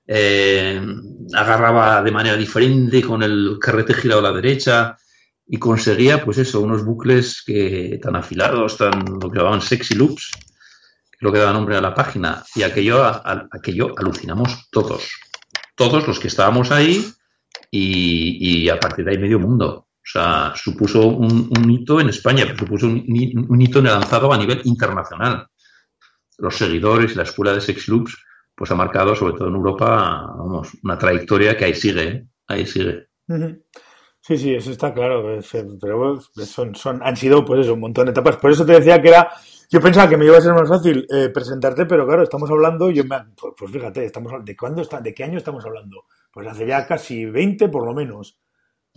Eh, 0.05 0.81
agarraba 1.33 2.01
de 2.01 2.11
manera 2.11 2.35
diferente 2.35 3.01
con 3.03 3.21
el 3.21 3.57
carrete 3.61 3.93
girado 3.93 4.21
a 4.21 4.31
la 4.31 4.35
derecha 4.35 4.97
y 5.45 5.57
conseguía, 5.57 6.23
pues 6.23 6.37
eso, 6.37 6.61
unos 6.61 6.83
bucles 6.83 7.43
que, 7.45 7.99
tan 8.01 8.15
afilados, 8.15 8.77
tan, 8.77 9.03
lo 9.21 9.29
que 9.29 9.37
llamaban 9.37 9.61
sexy 9.61 9.95
loops, 9.95 10.31
lo 11.19 11.31
que 11.31 11.39
daba 11.39 11.53
nombre 11.53 11.75
a 11.75 11.81
la 11.81 11.93
página, 11.93 12.43
y 12.55 12.63
aquello, 12.63 13.03
aquello 13.51 13.93
alucinamos 13.97 14.69
todos, 14.71 15.09
todos 15.75 16.07
los 16.07 16.19
que 16.19 16.27
estábamos 16.27 16.71
ahí 16.71 17.13
y, 17.71 18.69
a 18.69 18.79
partir 18.79 19.05
de 19.05 19.11
ahí 19.11 19.17
medio 19.17 19.39
mundo. 19.39 19.87
O 19.89 20.11
sea, 20.11 20.53
supuso 20.55 21.07
un, 21.07 21.51
hito 21.69 22.01
en 22.01 22.09
España, 22.09 22.45
supuso 22.57 22.87
un, 22.87 23.03
hito 23.61 23.79
en 23.79 23.87
el 23.87 23.93
lanzado 23.93 24.33
a 24.33 24.37
nivel 24.37 24.61
internacional. 24.63 25.47
Los 26.37 26.55
seguidores 26.55 27.15
la 27.15 27.23
escuela 27.23 27.53
de 27.53 27.61
Sexy 27.61 27.91
Loops, 27.91 28.17
pues 28.55 28.71
ha 28.71 28.75
marcado, 28.75 29.15
sobre 29.15 29.33
todo 29.33 29.49
en 29.49 29.55
Europa, 29.55 30.33
vamos, 30.37 30.69
una 30.83 30.97
trayectoria 30.97 31.55
que 31.55 31.65
ahí 31.65 31.75
sigue, 31.75 32.03
¿eh? 32.03 32.27
ahí 32.47 32.65
sigue. 32.65 33.07
Sí, 34.21 34.37
sí, 34.37 34.53
eso 34.53 34.71
está 34.71 34.93
claro. 34.93 35.39
Pero 35.81 36.19
son, 36.45 36.75
son, 36.75 37.01
han 37.03 37.15
sido, 37.15 37.45
pues 37.45 37.61
eso, 37.61 37.73
un 37.73 37.79
montón 37.79 38.05
de 38.05 38.11
etapas. 38.11 38.37
Por 38.37 38.51
eso 38.51 38.65
te 38.65 38.73
decía 38.73 39.01
que 39.01 39.09
era. 39.09 39.29
Yo 39.71 39.79
pensaba 39.79 40.09
que 40.09 40.17
me 40.17 40.25
iba 40.25 40.37
a 40.37 40.41
ser 40.41 40.53
más 40.53 40.67
fácil 40.67 41.05
eh, 41.11 41.29
presentarte, 41.29 41.85
pero 41.85 42.05
claro, 42.05 42.23
estamos 42.23 42.49
hablando. 42.49 42.89
Yo 42.89 43.03
me, 43.03 43.17
pues, 43.39 43.53
pues, 43.57 43.71
fíjate, 43.71 44.05
estamos 44.05 44.33
¿de 44.43 44.57
cuándo 44.57 44.81
está, 44.81 44.99
de 44.99 45.13
qué 45.13 45.23
año 45.23 45.37
estamos 45.37 45.63
hablando? 45.65 46.05
Pues 46.31 46.47
hace 46.47 46.67
ya 46.67 46.85
casi 46.87 47.25
20 47.25 47.69
por 47.69 47.85
lo 47.85 47.93
menos. 47.93 48.37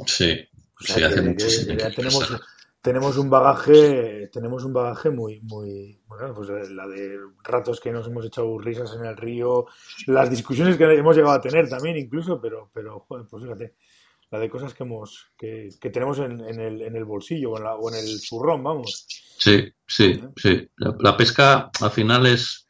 Sí, 0.07 0.49
sí, 0.81 1.03
hace. 1.03 1.37
Ya 1.77 1.91
tenemos, 1.91 2.41
tenemos 2.83 3.17
un 3.17 3.31
bagaje, 3.31 4.29
tenemos 4.33 4.65
un 4.65 4.73
bagaje 4.73 5.11
muy, 5.11 5.41
muy, 5.43 6.01
bueno, 6.07 6.35
pues 6.35 6.49
eh, 6.51 6.71
la 6.71 6.87
de 6.87 7.19
ratos 7.45 7.81
que 7.81 7.93
nos 7.93 8.07
hemos 8.07 8.27
echado 8.27 8.59
risas 8.59 8.95
en 8.95 9.07
el 9.07 9.17
río, 9.17 9.67
las 10.07 10.31
discusiones 10.31 10.77
que 10.77 10.85
hemos 10.85 11.17
llegado 11.17 11.35
a 11.35 11.41
tener 11.41 11.69
también 11.69 11.97
incluso, 11.97 12.41
pero, 12.41 12.71
pero 12.73 13.01
joder, 13.01 13.27
pues 13.29 13.45
fíjate 13.45 13.75
la 14.33 14.39
de 14.39 14.49
cosas 14.49 14.73
que 14.73 14.83
hemos 14.83 15.31
que, 15.37 15.71
tenemos 15.93 16.19
en, 16.19 16.41
el, 16.41 16.81
en, 16.81 16.97
el, 16.97 17.05
bolsillo 17.05 17.51
o 17.53 17.59
en, 17.59 17.65
la, 17.65 17.75
o 17.75 17.91
en, 17.91 17.97
el 17.97 18.19
zurrón, 18.19 18.65
vamos. 18.65 19.05
Sí, 19.39 19.71
sí, 19.87 20.21
sí. 20.37 20.71
La, 20.77 21.17
pesca 21.19 21.71
al 21.81 21.91
final 21.91 22.27
es 22.27 22.62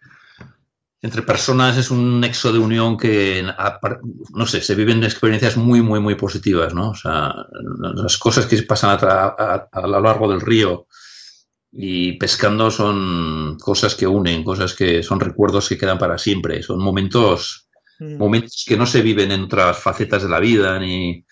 entre 1.03 1.23
personas 1.23 1.77
es 1.77 1.91
un 1.91 2.21
nexo 2.21 2.53
de 2.53 2.61
unión 2.61 2.97
que, 2.97 3.45
no 4.35 4.47
sé, 4.47 4.61
se 4.61 4.77
viven 4.77 5.03
experiencias 5.03 5.57
muy, 5.57 5.83
muy, 5.83 5.99
muy 5.99 6.15
positivas, 6.15 6.73
¿no? 6.75 6.91
O 6.91 6.95
sea, 6.95 7.35
las 7.97 8.17
cosas 8.19 8.47
que 8.47 8.63
pasan 8.63 8.97
a, 9.03 9.89
lo 9.89 10.01
largo 10.01 10.31
del 10.31 10.41
río 10.41 10.87
y 11.73 12.13
pescando 12.19 12.71
son 12.71 13.59
cosas 13.59 13.97
que 13.97 14.07
unen, 14.07 14.45
cosas 14.45 14.75
que 14.75 15.03
son 15.03 15.19
recuerdos 15.19 15.69
que 15.69 15.77
quedan 15.77 15.99
para 15.99 16.19
siempre, 16.19 16.63
son 16.63 16.81
momentos, 16.81 17.69
mm. 17.99 18.17
momentos 18.17 18.65
que 18.65 18.77
no 18.77 18.87
se 18.87 19.03
viven 19.03 19.33
en 19.33 19.43
otras 19.43 19.79
facetas 19.79 20.23
de 20.23 20.29
la 20.29 20.39
vida, 20.39 20.79
ni... 20.79 21.25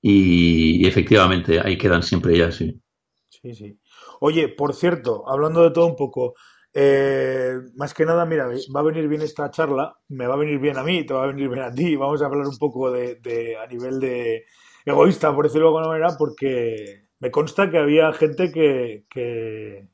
Y, 0.00 0.84
y 0.84 0.86
efectivamente, 0.86 1.58
ahí 1.58 1.76
quedan 1.76 2.04
siempre 2.04 2.38
ya, 2.38 2.52
sí. 2.52 2.80
Sí, 3.28 3.54
sí. 3.54 3.80
Oye, 4.20 4.48
por 4.48 4.72
cierto, 4.72 5.28
hablando 5.28 5.64
de 5.64 5.72
todo 5.72 5.86
un 5.86 5.96
poco, 5.96 6.34
eh, 6.78 7.58
más 7.74 7.94
que 7.94 8.04
nada, 8.04 8.26
mira, 8.26 8.46
va 8.74 8.80
a 8.80 8.82
venir 8.82 9.08
bien 9.08 9.22
esta 9.22 9.50
charla, 9.50 9.96
me 10.08 10.26
va 10.26 10.34
a 10.34 10.36
venir 10.36 10.58
bien 10.58 10.76
a 10.76 10.82
mí, 10.82 11.06
te 11.06 11.14
va 11.14 11.24
a 11.24 11.26
venir 11.28 11.48
bien 11.48 11.62
a 11.62 11.72
ti. 11.72 11.96
Vamos 11.96 12.20
a 12.20 12.26
hablar 12.26 12.46
un 12.46 12.58
poco 12.58 12.90
de, 12.90 13.56
a 13.58 13.66
nivel 13.66 13.98
de 13.98 14.44
egoísta, 14.84 15.34
por 15.34 15.46
decirlo 15.46 15.68
de 15.68 15.78
alguna 15.78 15.88
manera, 15.88 16.18
porque 16.18 17.08
me 17.18 17.30
consta 17.30 17.70
que 17.70 17.78
había 17.78 18.12
gente 18.12 18.52
que, 18.52 19.06
que 19.08 19.88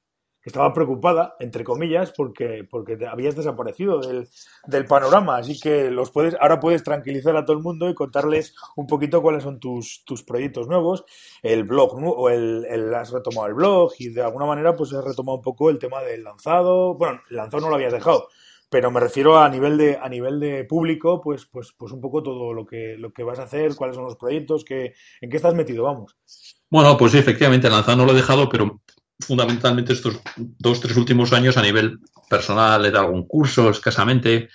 estaba 0.48 0.72
preocupada, 0.72 1.36
entre 1.38 1.64
comillas, 1.64 2.12
porque, 2.16 2.66
porque 2.68 2.98
habías 3.06 3.36
desaparecido 3.36 4.00
del, 4.00 4.28
del, 4.66 4.84
panorama. 4.86 5.36
Así 5.36 5.58
que 5.60 5.90
los 5.90 6.10
puedes, 6.10 6.36
ahora 6.40 6.58
puedes 6.58 6.82
tranquilizar 6.82 7.36
a 7.36 7.44
todo 7.44 7.56
el 7.56 7.62
mundo 7.62 7.88
y 7.88 7.94
contarles 7.94 8.54
un 8.76 8.86
poquito 8.86 9.22
cuáles 9.22 9.44
son 9.44 9.60
tus, 9.60 10.04
tus 10.04 10.22
proyectos 10.22 10.66
nuevos, 10.66 11.04
el 11.42 11.64
blog, 11.64 11.94
o 11.94 12.28
el, 12.28 12.92
has 12.94 13.12
retomado 13.12 13.46
el 13.46 13.54
blog 13.54 13.92
y 13.98 14.08
de 14.08 14.22
alguna 14.22 14.46
manera 14.46 14.74
pues 14.74 14.92
has 14.92 15.04
retomado 15.04 15.36
un 15.38 15.42
poco 15.42 15.70
el 15.70 15.78
tema 15.78 16.02
del 16.02 16.24
lanzado. 16.24 16.94
Bueno, 16.94 17.20
el 17.30 17.36
lanzado 17.36 17.62
no 17.62 17.68
lo 17.68 17.76
habías 17.76 17.92
dejado, 17.92 18.28
pero 18.68 18.90
me 18.90 19.00
refiero 19.00 19.38
a 19.38 19.48
nivel 19.48 19.76
de 19.76 19.98
a 20.00 20.08
nivel 20.08 20.40
de 20.40 20.64
público 20.64 21.20
pues 21.20 21.46
pues 21.46 21.72
pues 21.76 21.92
un 21.92 22.00
poco 22.00 22.22
todo 22.22 22.52
lo 22.52 22.66
que 22.66 22.96
lo 22.98 23.12
que 23.12 23.22
vas 23.22 23.38
a 23.38 23.44
hacer 23.44 23.76
cuáles 23.76 23.96
son 23.96 24.06
los 24.06 24.16
proyectos 24.16 24.64
que 24.64 24.94
en 25.20 25.30
qué 25.30 25.36
estás 25.36 25.54
metido 25.54 25.84
vamos 25.84 26.16
bueno 26.70 26.96
pues 26.96 27.12
sí 27.12 27.18
efectivamente 27.18 27.66
el 27.66 27.74
lanzado 27.74 27.98
no 27.98 28.06
lo 28.06 28.12
he 28.12 28.16
dejado 28.16 28.48
pero 28.48 28.80
fundamentalmente 29.24 29.92
estos 29.92 30.20
dos, 30.36 30.80
tres 30.80 30.96
últimos 30.96 31.32
años 31.32 31.56
a 31.56 31.62
nivel 31.62 31.98
personal 32.28 32.84
he 32.84 32.90
dado 32.90 33.06
algún 33.06 33.26
curso 33.26 33.70
escasamente, 33.70 34.48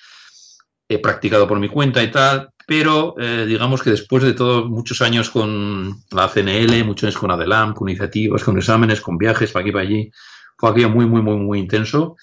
he 0.90 1.00
practicado 1.00 1.48
por 1.48 1.60
mi 1.60 1.70
cuenta 1.70 2.02
y 2.04 2.12
tal, 2.12 2.50
pero 2.66 3.16
eh, 3.18 3.46
digamos 3.48 3.82
que 3.82 3.92
después 3.92 4.24
de 4.24 4.34
todos 4.34 4.70
muchos 4.70 5.02
años 5.02 5.30
con 5.30 6.02
la 6.12 6.28
CNL, 6.28 6.84
muchos 6.84 7.06
años 7.06 7.18
con 7.18 7.32
Adelam, 7.32 7.74
con 7.74 7.88
iniciativas, 7.88 8.44
con 8.44 8.58
exámenes, 8.58 9.02
con 9.02 9.18
viajes 9.18 9.52
para 9.52 9.64
aquí 9.64 9.72
para 9.72 9.86
allí, 9.86 10.12
fue 10.58 10.70
aquello 10.70 10.90
muy, 10.90 11.06
muy, 11.06 11.22
muy, 11.22 11.38
muy 11.38 11.60
intenso. 11.60 12.16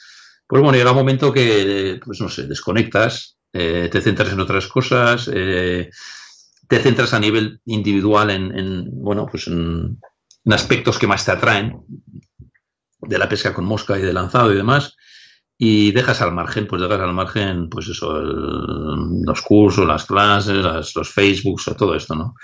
Pues 0.46 0.62
bueno, 0.62 0.76
llega 0.76 0.90
un 0.90 0.98
momento 0.98 1.32
que, 1.32 1.98
pues 2.04 2.20
no 2.20 2.28
sé, 2.28 2.46
desconectas, 2.46 3.38
eh, 3.52 3.88
te 3.90 4.00
centras 4.00 4.32
en 4.32 4.40
otras 4.40 4.66
cosas, 4.66 5.30
eh, 5.32 5.90
te 6.68 6.78
centras 6.80 7.14
a 7.14 7.20
nivel 7.20 7.60
individual 7.64 8.30
en, 8.30 8.58
en 8.58 9.02
bueno, 9.02 9.26
pues 9.30 9.46
en, 9.46 9.98
en 10.44 10.52
aspectos 10.52 10.98
que 10.98 11.06
más 11.06 11.24
te 11.24 11.32
atraen, 11.32 11.80
de 13.00 13.18
la 13.18 13.28
pesca 13.28 13.52
con 13.52 13.64
mosca 13.64 13.98
y 13.98 14.02
de 14.02 14.12
lanzado 14.12 14.52
y 14.52 14.56
demás, 14.56 14.96
y 15.56 15.92
dejas 15.92 16.20
al 16.20 16.32
margen, 16.32 16.66
pues 16.66 16.82
dejas 16.82 17.00
al 17.00 17.14
margen, 17.14 17.68
pues 17.68 17.88
eso, 17.88 18.20
los 18.20 19.40
cursos, 19.42 19.86
las 19.86 20.04
clases, 20.04 20.56
los 20.94 21.08
Facebooks, 21.08 21.70
todo 21.76 21.94
esto, 21.94 22.14
¿no? 22.14 22.34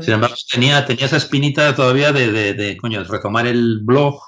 Sin 0.00 0.14
embargo, 0.14 0.36
tenía, 0.50 0.84
tenía 0.84 1.06
esa 1.06 1.16
espinita 1.16 1.74
todavía 1.74 2.12
de, 2.12 2.30
de, 2.30 2.54
de 2.54 2.76
coño, 2.76 3.02
retomar 3.04 3.46
el 3.46 3.80
blog, 3.82 4.20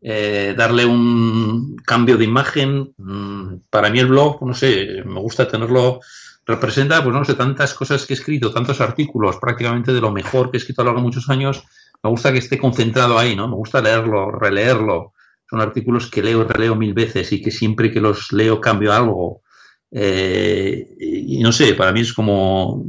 eh, 0.00 0.54
darle 0.56 0.86
un 0.86 1.76
cambio 1.76 2.16
de 2.16 2.24
imagen. 2.24 2.94
Mm, 2.96 3.56
para 3.70 3.90
mí 3.90 3.98
el 3.98 4.06
blog, 4.06 4.44
no 4.44 4.54
sé, 4.54 5.02
me 5.04 5.20
gusta 5.20 5.48
tenerlo, 5.48 6.00
representa, 6.46 7.02
pues 7.02 7.14
no 7.14 7.24
sé, 7.24 7.34
tantas 7.34 7.74
cosas 7.74 8.06
que 8.06 8.14
he 8.14 8.16
escrito, 8.16 8.52
tantos 8.52 8.80
artículos, 8.80 9.36
prácticamente 9.36 9.92
de 9.92 10.00
lo 10.00 10.12
mejor 10.12 10.50
que 10.50 10.56
he 10.56 10.60
escrito 10.60 10.82
a 10.82 10.84
lo 10.84 10.90
largo 10.90 11.00
de 11.00 11.06
muchos 11.06 11.28
años, 11.28 11.62
me 12.02 12.10
gusta 12.10 12.32
que 12.32 12.38
esté 12.38 12.58
concentrado 12.58 13.18
ahí, 13.18 13.34
¿no? 13.34 13.48
Me 13.48 13.56
gusta 13.56 13.80
leerlo, 13.80 14.30
releerlo. 14.30 15.14
Son 15.48 15.60
artículos 15.60 16.10
que 16.10 16.22
leo 16.22 16.42
y 16.42 16.44
releo 16.44 16.76
mil 16.76 16.94
veces 16.94 17.32
y 17.32 17.40
que 17.40 17.50
siempre 17.50 17.90
que 17.90 18.00
los 18.00 18.32
leo 18.32 18.60
cambio 18.60 18.92
algo. 18.92 19.42
Eh, 19.90 20.94
y 21.00 21.42
no 21.42 21.52
sé, 21.52 21.74
para 21.74 21.92
mí 21.92 22.00
es 22.00 22.12
como. 22.12 22.84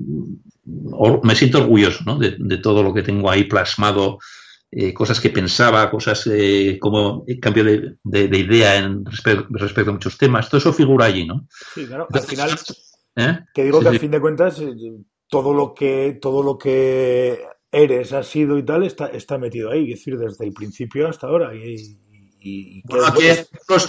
Me 1.23 1.35
siento 1.35 1.59
orgulloso 1.59 2.03
¿no? 2.05 2.19
de, 2.19 2.57
todo 2.57 2.83
lo 2.83 2.93
que 2.93 3.01
tengo 3.01 3.31
ahí 3.31 3.45
plasmado, 3.45 4.19
eh, 4.69 4.93
cosas 4.93 5.19
que 5.19 5.31
pensaba, 5.31 5.89
cosas 5.89 6.29
eh, 6.31 6.77
como 6.79 7.25
cambio 7.41 7.63
de, 7.63 7.95
de, 8.03 8.37
idea 8.37 8.75
en 8.75 9.03
respecto, 9.05 9.89
a 9.89 9.93
muchos 9.93 10.17
temas. 10.17 10.47
Todo 10.47 10.59
eso 10.59 10.73
figura 10.73 11.05
allí, 11.05 11.25
¿no? 11.25 11.47
Sí, 11.73 11.87
claro. 11.87 12.07
Al 12.11 12.21
final, 12.21 12.51
que 13.53 13.63
digo 13.63 13.79
que 13.79 13.87
al 13.87 13.99
fin 13.99 14.11
de 14.11 14.21
cuentas, 14.21 14.61
todo 15.27 15.53
lo 15.53 15.73
que, 15.73 16.19
todo 16.21 16.43
lo 16.43 16.57
que 16.57 17.39
eres, 17.71 18.13
ha 18.13 18.23
sido 18.23 18.57
y 18.57 18.63
tal, 18.63 18.83
está, 18.83 19.07
está 19.07 19.37
metido 19.37 19.71
ahí, 19.71 19.91
es 19.91 19.99
decir, 19.99 20.17
desde 20.17 20.45
el 20.45 20.53
principio 20.53 21.07
hasta 21.07 21.27
ahora. 21.27 21.51
Y, 22.41 22.81
bueno, 22.85 23.07
aquí 23.07 23.23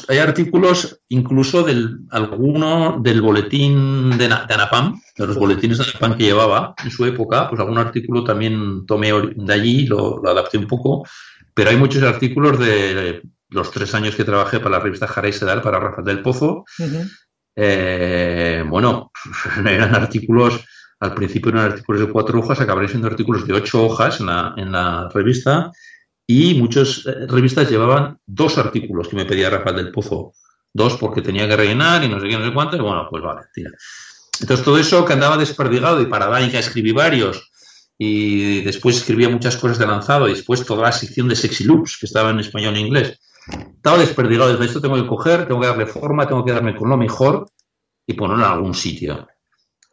hay 0.08 0.18
artículos, 0.18 1.00
incluso 1.08 1.62
del 1.62 2.00
alguno 2.10 2.98
del 3.00 3.22
boletín 3.22 4.18
de, 4.18 4.24
Anapam, 4.24 5.00
de 5.16 5.26
los 5.26 5.36
boletines 5.36 5.78
de 5.78 5.84
Anapam 5.84 6.16
que 6.16 6.24
llevaba 6.24 6.74
en 6.82 6.90
su 6.90 7.04
época, 7.04 7.48
pues 7.48 7.60
algún 7.60 7.78
artículo 7.78 8.24
también 8.24 8.86
tomé 8.86 9.12
de 9.36 9.52
allí, 9.52 9.86
lo, 9.86 10.20
lo 10.20 10.30
adapté 10.30 10.58
un 10.58 10.66
poco, 10.66 11.06
pero 11.54 11.70
hay 11.70 11.76
muchos 11.76 12.02
artículos 12.02 12.58
de 12.58 13.22
los 13.50 13.70
tres 13.70 13.94
años 13.94 14.14
que 14.14 14.24
trabajé 14.24 14.58
para 14.58 14.78
la 14.78 14.80
revista 14.80 15.06
Jara 15.06 15.28
y 15.28 15.32
Sedal, 15.32 15.62
para 15.62 15.78
Rafael 15.78 16.06
del 16.06 16.22
Pozo. 16.22 16.64
eh, 17.56 18.64
bueno, 18.66 19.12
eran 19.66 19.94
artículos 19.94 20.64
al 21.00 21.14
principio 21.14 21.50
eran 21.50 21.72
artículos 21.72 22.02
de 22.02 22.12
cuatro 22.12 22.38
hojas, 22.38 22.60
acabarían 22.60 22.90
siendo 22.90 23.08
artículos 23.08 23.46
de 23.46 23.54
ocho 23.54 23.84
hojas 23.84 24.20
en 24.20 24.26
la, 24.26 25.08
revista 25.12 25.72
y 26.26 26.54
muchas 26.54 27.06
eh, 27.06 27.26
revistas 27.26 27.70
llevaban 27.70 28.18
dos 28.26 28.58
artículos 28.58 29.08
que 29.08 29.16
me 29.16 29.24
pedía 29.24 29.50
Rafael 29.50 29.76
del 29.76 29.90
Pozo. 29.90 30.34
Dos 30.72 30.96
porque 30.98 31.22
tenía 31.22 31.48
que 31.48 31.56
rellenar 31.56 32.04
y 32.04 32.08
no 32.08 32.20
sé 32.20 32.28
qué, 32.28 32.38
no 32.38 32.44
sé 32.44 32.52
cuánto, 32.52 32.76
y 32.76 32.80
bueno, 32.80 33.08
pues 33.10 33.22
vale, 33.22 33.40
tira. 33.52 33.70
Entonces 34.40 34.64
todo 34.64 34.78
eso 34.78 35.04
que 35.04 35.14
andaba 35.14 35.36
desperdigado 35.36 36.00
y 36.00 36.06
para 36.06 36.28
Danica 36.28 36.58
escribí 36.58 36.92
varios 36.92 37.50
y 37.98 38.62
después 38.62 38.96
escribía 38.96 39.28
muchas 39.28 39.56
cosas 39.56 39.78
de 39.78 39.86
lanzado 39.86 40.28
y 40.28 40.32
después 40.32 40.64
toda 40.64 40.82
la 40.82 40.92
sección 40.92 41.28
de 41.28 41.34
Sexy 41.34 41.64
Loops 41.64 41.98
que 41.98 42.06
estaba 42.06 42.30
en 42.30 42.40
español 42.40 42.76
e 42.76 42.80
inglés. 42.80 43.18
Estaba 43.74 43.98
desperdigado, 43.98 44.62
esto 44.62 44.80
tengo 44.80 44.96
que 44.96 45.06
coger, 45.08 45.48
tengo 45.48 45.60
que 45.60 45.66
darle 45.66 45.86
forma, 45.86 46.28
tengo 46.28 46.44
que 46.44 46.52
darme 46.52 46.76
con 46.76 46.88
lo 46.88 46.96
mejor 46.96 47.50
y 48.06 48.12
ponerlo 48.12 48.44
en 48.44 48.52
algún 48.52 48.74
sitio. 48.74 49.26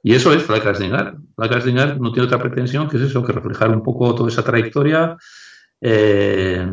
Y 0.03 0.13
eso 0.13 0.31
es 0.33 0.43
Fly 0.43 0.61
Dingar. 0.79 1.17
Fly 1.35 1.73
no 1.99 2.11
tiene 2.11 2.27
otra 2.27 2.39
pretensión 2.39 2.87
que 2.87 2.97
es 2.97 3.03
eso, 3.03 3.23
que 3.23 3.33
reflejar 3.33 3.69
un 3.69 3.83
poco 3.83 4.13
toda 4.15 4.29
esa 4.29 4.43
trayectoria. 4.43 5.17
Eh, 5.81 6.65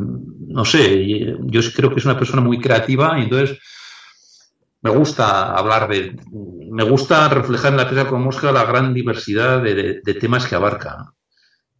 no 0.48 0.64
sé, 0.64 1.06
yo 1.06 1.60
creo 1.74 1.90
que 1.90 1.98
es 1.98 2.04
una 2.04 2.18
persona 2.18 2.42
muy 2.42 2.60
creativa 2.60 3.18
y 3.18 3.24
entonces 3.24 3.58
me 4.82 4.90
gusta 4.90 5.54
hablar 5.54 5.88
de. 5.88 6.16
Me 6.70 6.84
gusta 6.84 7.28
reflejar 7.28 7.72
en 7.72 7.78
la 7.78 7.88
pesca 7.88 8.06
con 8.06 8.22
mosca 8.22 8.52
la 8.52 8.64
gran 8.64 8.92
diversidad 8.92 9.62
de, 9.62 10.00
temas 10.20 10.46
que 10.46 10.54
abarca. 10.54 11.12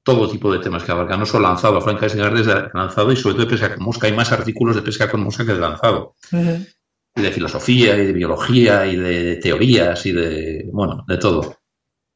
Todo 0.03 0.29
tipo 0.29 0.53
de 0.53 0.59
temas 0.59 0.85
que 0.85 0.93
abarca, 0.93 1.17
no 1.17 1.25
solo 1.27 1.49
lanzado. 1.49 1.81
Frank 1.81 2.01
Dingar 2.01 2.35
desde 2.35 2.69
lanzado 2.75 3.13
y 3.13 3.17
sobre 3.17 3.35
todo 3.35 3.45
de 3.45 3.51
pesca 3.51 3.75
con 3.75 3.85
mosca. 3.85 4.07
Hay 4.07 4.13
más 4.15 4.33
artículos 4.33 4.77
de 4.77 4.83
pesca 4.83 5.11
con 5.11 5.23
mosca 5.23 5.45
que 5.45 5.55
de 5.55 5.61
lanzado 5.61 6.15
y 7.15 7.23
de 7.23 7.33
filosofía 7.33 7.97
y 7.97 8.07
de 8.07 8.13
biología 8.13 8.87
y 8.87 8.97
de 8.97 9.37
teorías 9.37 10.05
y 10.07 10.13
de, 10.13 10.69
bueno, 10.73 11.05
de 11.07 11.17
todo, 11.19 11.57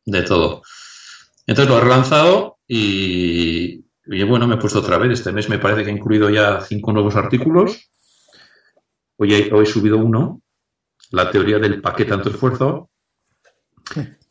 de 0.04 0.22
todo. 0.22 0.62
Entonces 1.46 1.70
lo 1.72 1.78
he 1.78 1.82
relanzado 1.82 2.58
y, 2.66 3.84
bueno, 4.26 4.46
me 4.46 4.56
he 4.56 4.58
puesto 4.58 4.80
otra 4.80 4.98
vez. 4.98 5.12
Este 5.12 5.32
mes 5.32 5.48
me 5.48 5.58
parece 5.58 5.84
que 5.84 5.90
he 5.90 5.94
incluido 5.94 6.28
ya 6.30 6.60
cinco 6.60 6.92
nuevos 6.92 7.16
artículos. 7.16 7.90
Hoy 9.16 9.34
he, 9.34 9.52
hoy 9.52 9.64
he 9.64 9.66
subido 9.66 9.98
uno, 9.98 10.42
la 11.10 11.30
teoría 11.30 11.58
del 11.58 11.80
paquete 11.80 12.10
tanto 12.10 12.30
esfuerzo 12.30 12.90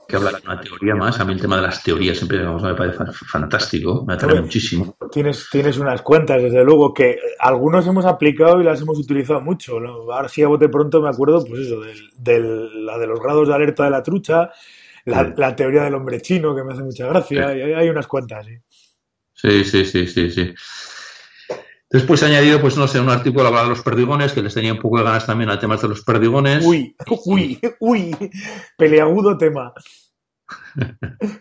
que 0.07 0.15
habla 0.15 0.31
de 0.31 0.37
una 0.45 0.61
teoría 0.61 0.95
más. 0.95 1.19
A 1.19 1.25
mí 1.25 1.33
el 1.33 1.41
tema 1.41 1.57
de 1.57 1.63
las 1.63 1.83
teorías 1.83 2.17
siempre 2.17 2.39
me 2.39 2.75
parece 2.75 3.03
fantástico, 3.27 4.05
me 4.07 4.13
atrae 4.13 4.41
muchísimo. 4.41 4.95
Tienes, 5.11 5.47
tienes 5.51 5.77
unas 5.77 6.01
cuentas, 6.01 6.41
desde 6.41 6.63
luego, 6.63 6.93
que 6.93 7.17
algunos 7.39 7.85
hemos 7.87 8.05
aplicado 8.05 8.61
y 8.61 8.63
las 8.63 8.81
hemos 8.81 8.97
utilizado 8.97 9.41
mucho. 9.41 9.77
Ahora 9.77 10.29
sí, 10.29 10.41
a 10.43 10.47
bote 10.47 10.69
pronto 10.69 11.01
me 11.01 11.09
acuerdo, 11.09 11.43
pues 11.45 11.61
eso, 11.61 11.81
de 11.81 12.39
la 12.39 12.97
de 12.97 13.07
los 13.07 13.19
grados 13.19 13.47
de 13.47 13.55
alerta 13.55 13.83
de 13.83 13.89
la 13.89 14.03
trucha, 14.03 14.51
la, 15.05 15.55
teoría 15.55 15.83
del 15.83 15.95
hombre 15.95 16.21
chino, 16.21 16.55
que 16.55 16.63
me 16.63 16.73
hace 16.73 16.83
mucha 16.83 17.07
gracia, 17.07 17.55
y 17.55 17.73
hay, 17.73 17.89
unas 17.89 18.07
cuantas. 18.07 18.45
Sí, 19.33 19.63
sí, 19.63 19.85
sí, 19.85 20.07
sí, 20.07 20.31
sí. 20.31 20.53
Después 21.89 22.21
he 22.21 22.25
añadido, 22.25 22.59
pues 22.59 22.75
no 22.75 22.87
sé, 22.87 22.99
un 22.99 23.09
artículo 23.09 23.47
hablaba 23.47 23.63
de 23.63 23.69
los 23.69 23.81
perdigones, 23.81 24.33
que 24.33 24.41
les 24.41 24.53
tenía 24.53 24.73
un 24.73 24.79
poco 24.79 24.97
de 24.97 25.05
ganas 25.05 25.25
también 25.25 25.49
al 25.49 25.59
tema 25.59 25.77
de 25.77 25.87
los 25.87 26.03
perdigones. 26.03 26.65
Uy, 26.65 26.95
uy, 27.25 27.59
uy, 27.79 28.15
peleagudo 28.77 29.37
tema. 29.37 29.73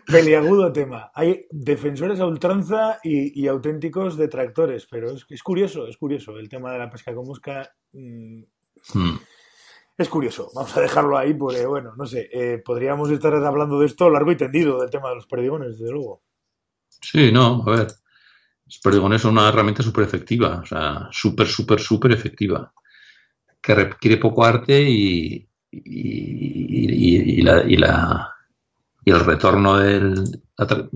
peleagudo 0.05 0.71
tema. 0.71 1.11
Hay 1.13 1.45
defensores 1.51 2.21
a 2.21 2.25
ultranza 2.25 2.99
y, 3.03 3.45
auténticos 3.47 4.15
detractores, 4.15 4.87
pero 4.89 5.11
es, 5.11 5.43
curioso, 5.43 5.85
es 5.87 5.97
curioso 5.97 6.37
el 6.37 6.47
tema 6.47 6.71
de 6.71 6.79
la 6.79 6.89
pesca 6.89 7.13
con 7.13 7.27
mosca. 7.27 7.69
Mm, 7.91 8.43
hmm. 8.93 9.19
es 9.97 10.07
curioso. 10.07 10.49
Vamos 10.55 10.75
a 10.77 10.81
dejarlo 10.81 11.17
ahí 11.17 11.33
porque, 11.33 11.65
bueno, 11.65 11.93
no 11.97 12.05
sé, 12.05 12.29
eh, 12.31 12.61
podríamos 12.63 13.09
estar 13.11 13.33
hablando 13.33 13.79
de 13.79 13.87
esto 13.87 14.09
largo 14.09 14.31
y 14.31 14.37
tendido, 14.37 14.79
del 14.79 14.89
tema 14.89 15.09
de 15.09 15.15
los 15.15 15.27
perdigones, 15.27 15.77
desde 15.77 15.91
luego. 15.91 16.23
Sí, 17.01 17.33
no, 17.33 17.63
a 17.67 17.71
ver. 17.71 17.87
Perdigones 18.83 19.21
son 19.21 19.37
una 19.37 19.49
herramienta 19.49 19.83
súper 19.83 20.03
efectiva, 20.03 20.61
o 20.63 20.65
sea, 20.65 21.07
súper, 21.11 21.47
súper, 21.47 21.79
súper 21.79 22.11
efectiva, 22.11 22.73
que 23.61 23.75
requiere 23.75 24.17
poco 24.17 24.45
arte 24.45 24.81
y, 24.81 25.47
y, 25.71 27.41
la, 27.41 27.63
y, 27.63 27.77
la, 27.77 28.33
y 29.05 29.11
el 29.11 29.19
retorno 29.19 29.77
del, 29.77 30.41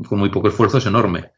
con 0.08 0.20
muy 0.20 0.30
poco 0.30 0.50
esfuerzo 0.50 0.78
es 0.78 0.86
enorme. 0.86 1.32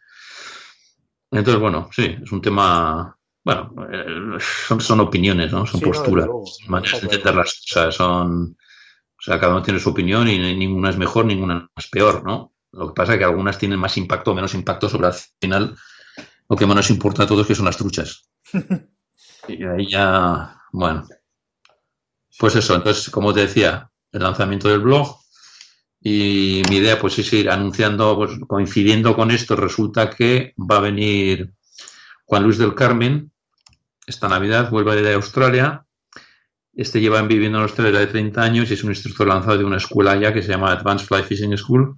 Entonces, 1.32 1.62
bueno, 1.62 1.90
sí, 1.92 2.16
es 2.22 2.32
un 2.32 2.42
tema 2.42 3.18
bueno, 3.44 3.74
eh, 3.92 4.38
son, 4.40 4.80
son, 4.80 5.00
opiniones, 5.02 5.52
¿no? 5.52 5.66
Son 5.66 5.82
posturas, 5.82 6.30
maneras 6.68 7.02
de 7.02 7.08
entender 7.08 7.36
las 7.36 7.62
cosas, 7.68 7.96
son... 7.96 8.58
O 9.20 9.22
sea, 9.26 9.40
cada 9.40 9.54
uno 9.54 9.64
tiene 9.64 9.80
su 9.80 9.90
opinión 9.90 10.28
y 10.28 10.38
ninguna 10.38 10.90
es 10.90 10.98
mejor, 10.98 11.26
ninguna 11.26 11.70
es 11.76 11.88
peor, 11.88 12.24
¿no? 12.26 12.54
Lo 12.72 12.88
que 12.88 12.94
pasa 12.94 13.14
es 13.14 13.20
que 13.20 13.26
algunas 13.26 13.58
tienen 13.58 13.80
más 13.80 13.98
impacto 13.98 14.32
o 14.32 14.36
menos 14.36 14.54
impacto 14.54 14.90
sobre 14.90 15.08
al 15.08 15.14
final 15.40 15.76
lo 16.54 16.58
que 16.58 16.68
menos 16.68 16.92
importa 16.92 17.24
a 17.24 17.28
todos 17.28 17.48
que 17.48 17.56
son 17.56 17.66
las 17.66 17.78
truchas. 17.78 18.30
y 19.48 19.64
ahí 19.64 19.90
ya, 19.90 20.56
bueno. 20.72 21.08
Pues 22.38 22.56
eso, 22.56 22.76
entonces, 22.76 23.10
como 23.10 23.34
te 23.34 23.40
decía, 23.40 23.90
el 24.12 24.22
lanzamiento 24.22 24.70
del 24.70 24.82
blog 24.82 25.18
y 26.00 26.62
mi 26.70 26.76
idea 26.76 27.00
pues 27.00 27.18
es 27.18 27.34
ir 27.34 27.50
anunciando, 27.50 28.16
pues 28.16 28.34
coincidiendo 28.48 29.16
con 29.16 29.32
esto, 29.32 29.56
resulta 29.56 30.12
que 30.12 30.54
va 30.60 30.78
a 30.78 30.82
venir 30.82 31.54
Juan 32.26 32.44
Luis 32.44 32.60
del 32.60 32.76
Carmen, 32.76 33.32
esta 34.06 34.28
Navidad 34.28 34.70
vuelve 34.70 35.02
de 35.02 35.14
Australia. 35.16 35.88
Este 36.76 37.02
lleva 37.02 37.20
viviendo 37.24 37.58
en 37.58 37.64
Australia 37.64 38.00
de 38.00 38.08
30 38.08 38.42
años 38.44 38.70
y 38.70 38.76
es 38.76 38.84
un 38.84 38.92
instructor 38.92 39.28
lanzado 39.28 39.58
de 39.58 39.66
una 39.66 39.78
escuela 39.78 40.12
allá 40.12 40.32
que 40.32 40.44
se 40.44 40.50
llama 40.50 40.72
Advanced 40.72 41.08
Fly 41.08 41.24
Fishing 41.24 41.58
School. 41.58 41.96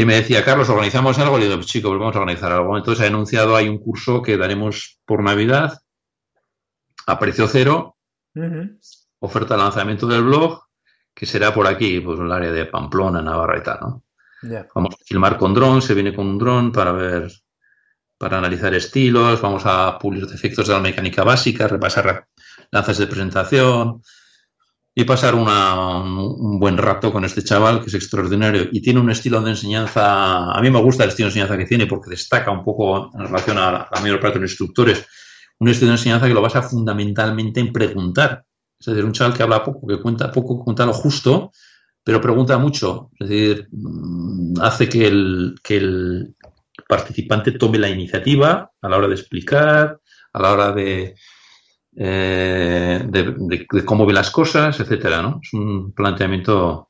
Y 0.00 0.06
me 0.06 0.14
decía, 0.14 0.42
Carlos, 0.42 0.70
¿organizamos 0.70 1.18
algo? 1.18 1.36
Le 1.36 1.44
digo, 1.44 1.56
pues 1.56 1.66
chicos, 1.66 1.98
vamos 1.98 2.16
a 2.16 2.20
organizar 2.20 2.50
algo. 2.50 2.74
Entonces 2.74 3.04
ha 3.04 3.08
anunciado 3.08 3.54
hay 3.54 3.68
un 3.68 3.76
curso 3.76 4.22
que 4.22 4.38
daremos 4.38 4.98
por 5.04 5.22
Navidad 5.22 5.78
a 7.06 7.18
precio 7.18 7.46
cero. 7.46 7.98
Oferta 9.18 9.56
de 9.56 9.62
lanzamiento 9.62 10.06
del 10.06 10.22
blog, 10.22 10.62
que 11.12 11.26
será 11.26 11.52
por 11.52 11.66
aquí, 11.66 12.00
pues 12.00 12.18
en 12.18 12.24
el 12.24 12.32
área 12.32 12.50
de 12.50 12.64
Pamplona, 12.64 13.20
Navarra 13.20 13.58
y 13.58 13.62
tal, 13.62 13.78
¿no? 13.82 14.04
Vamos 14.74 14.94
a 14.94 15.04
filmar 15.04 15.36
con 15.36 15.52
dron, 15.52 15.82
se 15.82 15.92
viene 15.92 16.14
con 16.14 16.28
un 16.28 16.38
dron 16.38 16.72
para 16.72 16.92
ver 16.92 17.30
para 18.16 18.38
analizar 18.38 18.74
estilos, 18.74 19.40
vamos 19.42 19.64
a 19.66 19.98
pulir 19.98 20.26
defectos 20.26 20.66
de 20.66 20.72
la 20.74 20.80
mecánica 20.80 21.24
básica, 21.24 21.68
repasar 21.68 22.26
lanzas 22.70 22.96
de 22.96 23.06
presentación 23.06 24.02
y 24.94 25.04
pasar 25.04 25.34
un, 25.34 26.58
buen 26.58 26.76
rato 26.76 27.12
con 27.12 27.24
este 27.24 27.42
chaval 27.44 27.80
que 27.80 27.86
es 27.86 27.94
extraordinario 27.94 28.68
y 28.72 28.82
tiene 28.82 29.00
un 29.00 29.10
estilo 29.10 29.40
de 29.40 29.50
enseñanza, 29.50 30.50
a 30.50 30.60
mí 30.60 30.70
me 30.70 30.80
gusta 30.80 31.04
el 31.04 31.10
estilo 31.10 31.26
de 31.26 31.30
enseñanza 31.30 31.56
que 31.56 31.64
tiene 31.64 31.86
porque 31.86 32.10
destaca 32.10 32.50
un 32.50 32.64
poco 32.64 33.10
en 33.14 33.26
relación 33.26 33.58
a 33.58 33.70
la, 33.70 34.00
mayor 34.00 34.20
parte 34.20 34.38
de 34.38 34.42
los 34.42 34.50
instructores, 34.50 35.06
un 35.58 35.68
estilo 35.68 35.90
de 35.90 35.96
enseñanza 35.96 36.26
que 36.26 36.34
lo 36.34 36.42
basa 36.42 36.62
fundamentalmente 36.62 37.60
en 37.60 37.72
preguntar. 37.72 38.44
Es 38.78 38.86
decir, 38.86 39.04
un 39.04 39.12
chaval 39.12 39.36
que 39.36 39.42
habla 39.42 39.62
poco, 39.62 39.86
que 39.86 40.00
cuenta 40.00 40.32
poco, 40.32 40.64
cuenta 40.64 40.86
lo 40.86 40.92
justo, 40.92 41.52
pero 42.02 42.20
pregunta 42.20 42.56
mucho. 42.58 43.10
Es 43.18 43.28
decir, 43.28 43.68
mm, 43.70 44.60
hace 44.60 44.88
que 44.88 45.06
el, 45.06 45.54
que 45.62 45.76
el, 45.76 46.34
participante 46.88 47.52
tome 47.52 47.78
la 47.78 47.88
iniciativa 47.88 48.70
a 48.80 48.88
la 48.88 48.96
hora 48.96 49.06
de 49.06 49.14
explicar, 49.14 50.00
a 50.32 50.42
la 50.42 50.52
hora 50.52 50.72
de, 50.72 51.14
eh, 52.02 53.04
de, 53.06 53.66
cómo 53.84 54.06
ve 54.06 54.14
las 54.14 54.30
cosas, 54.30 54.80
etcétera, 54.80 55.20
¿no? 55.20 55.38
Es 55.42 55.52
un 55.52 55.92
planteamiento 55.92 56.88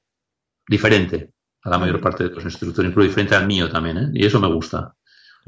diferente 0.68 1.32
a 1.64 1.70
la 1.70 1.78
mayor 1.78 2.00
parte 2.00 2.28
de 2.28 2.30
los 2.30 2.44
instructores, 2.44 2.90
incluso 2.90 3.08
diferente 3.08 3.34
al 3.34 3.48
mío 3.48 3.68
también, 3.68 3.98
¿eh? 3.98 4.10
Y 4.14 4.24
eso 4.24 4.38
me 4.38 4.46
gusta. 4.46 4.94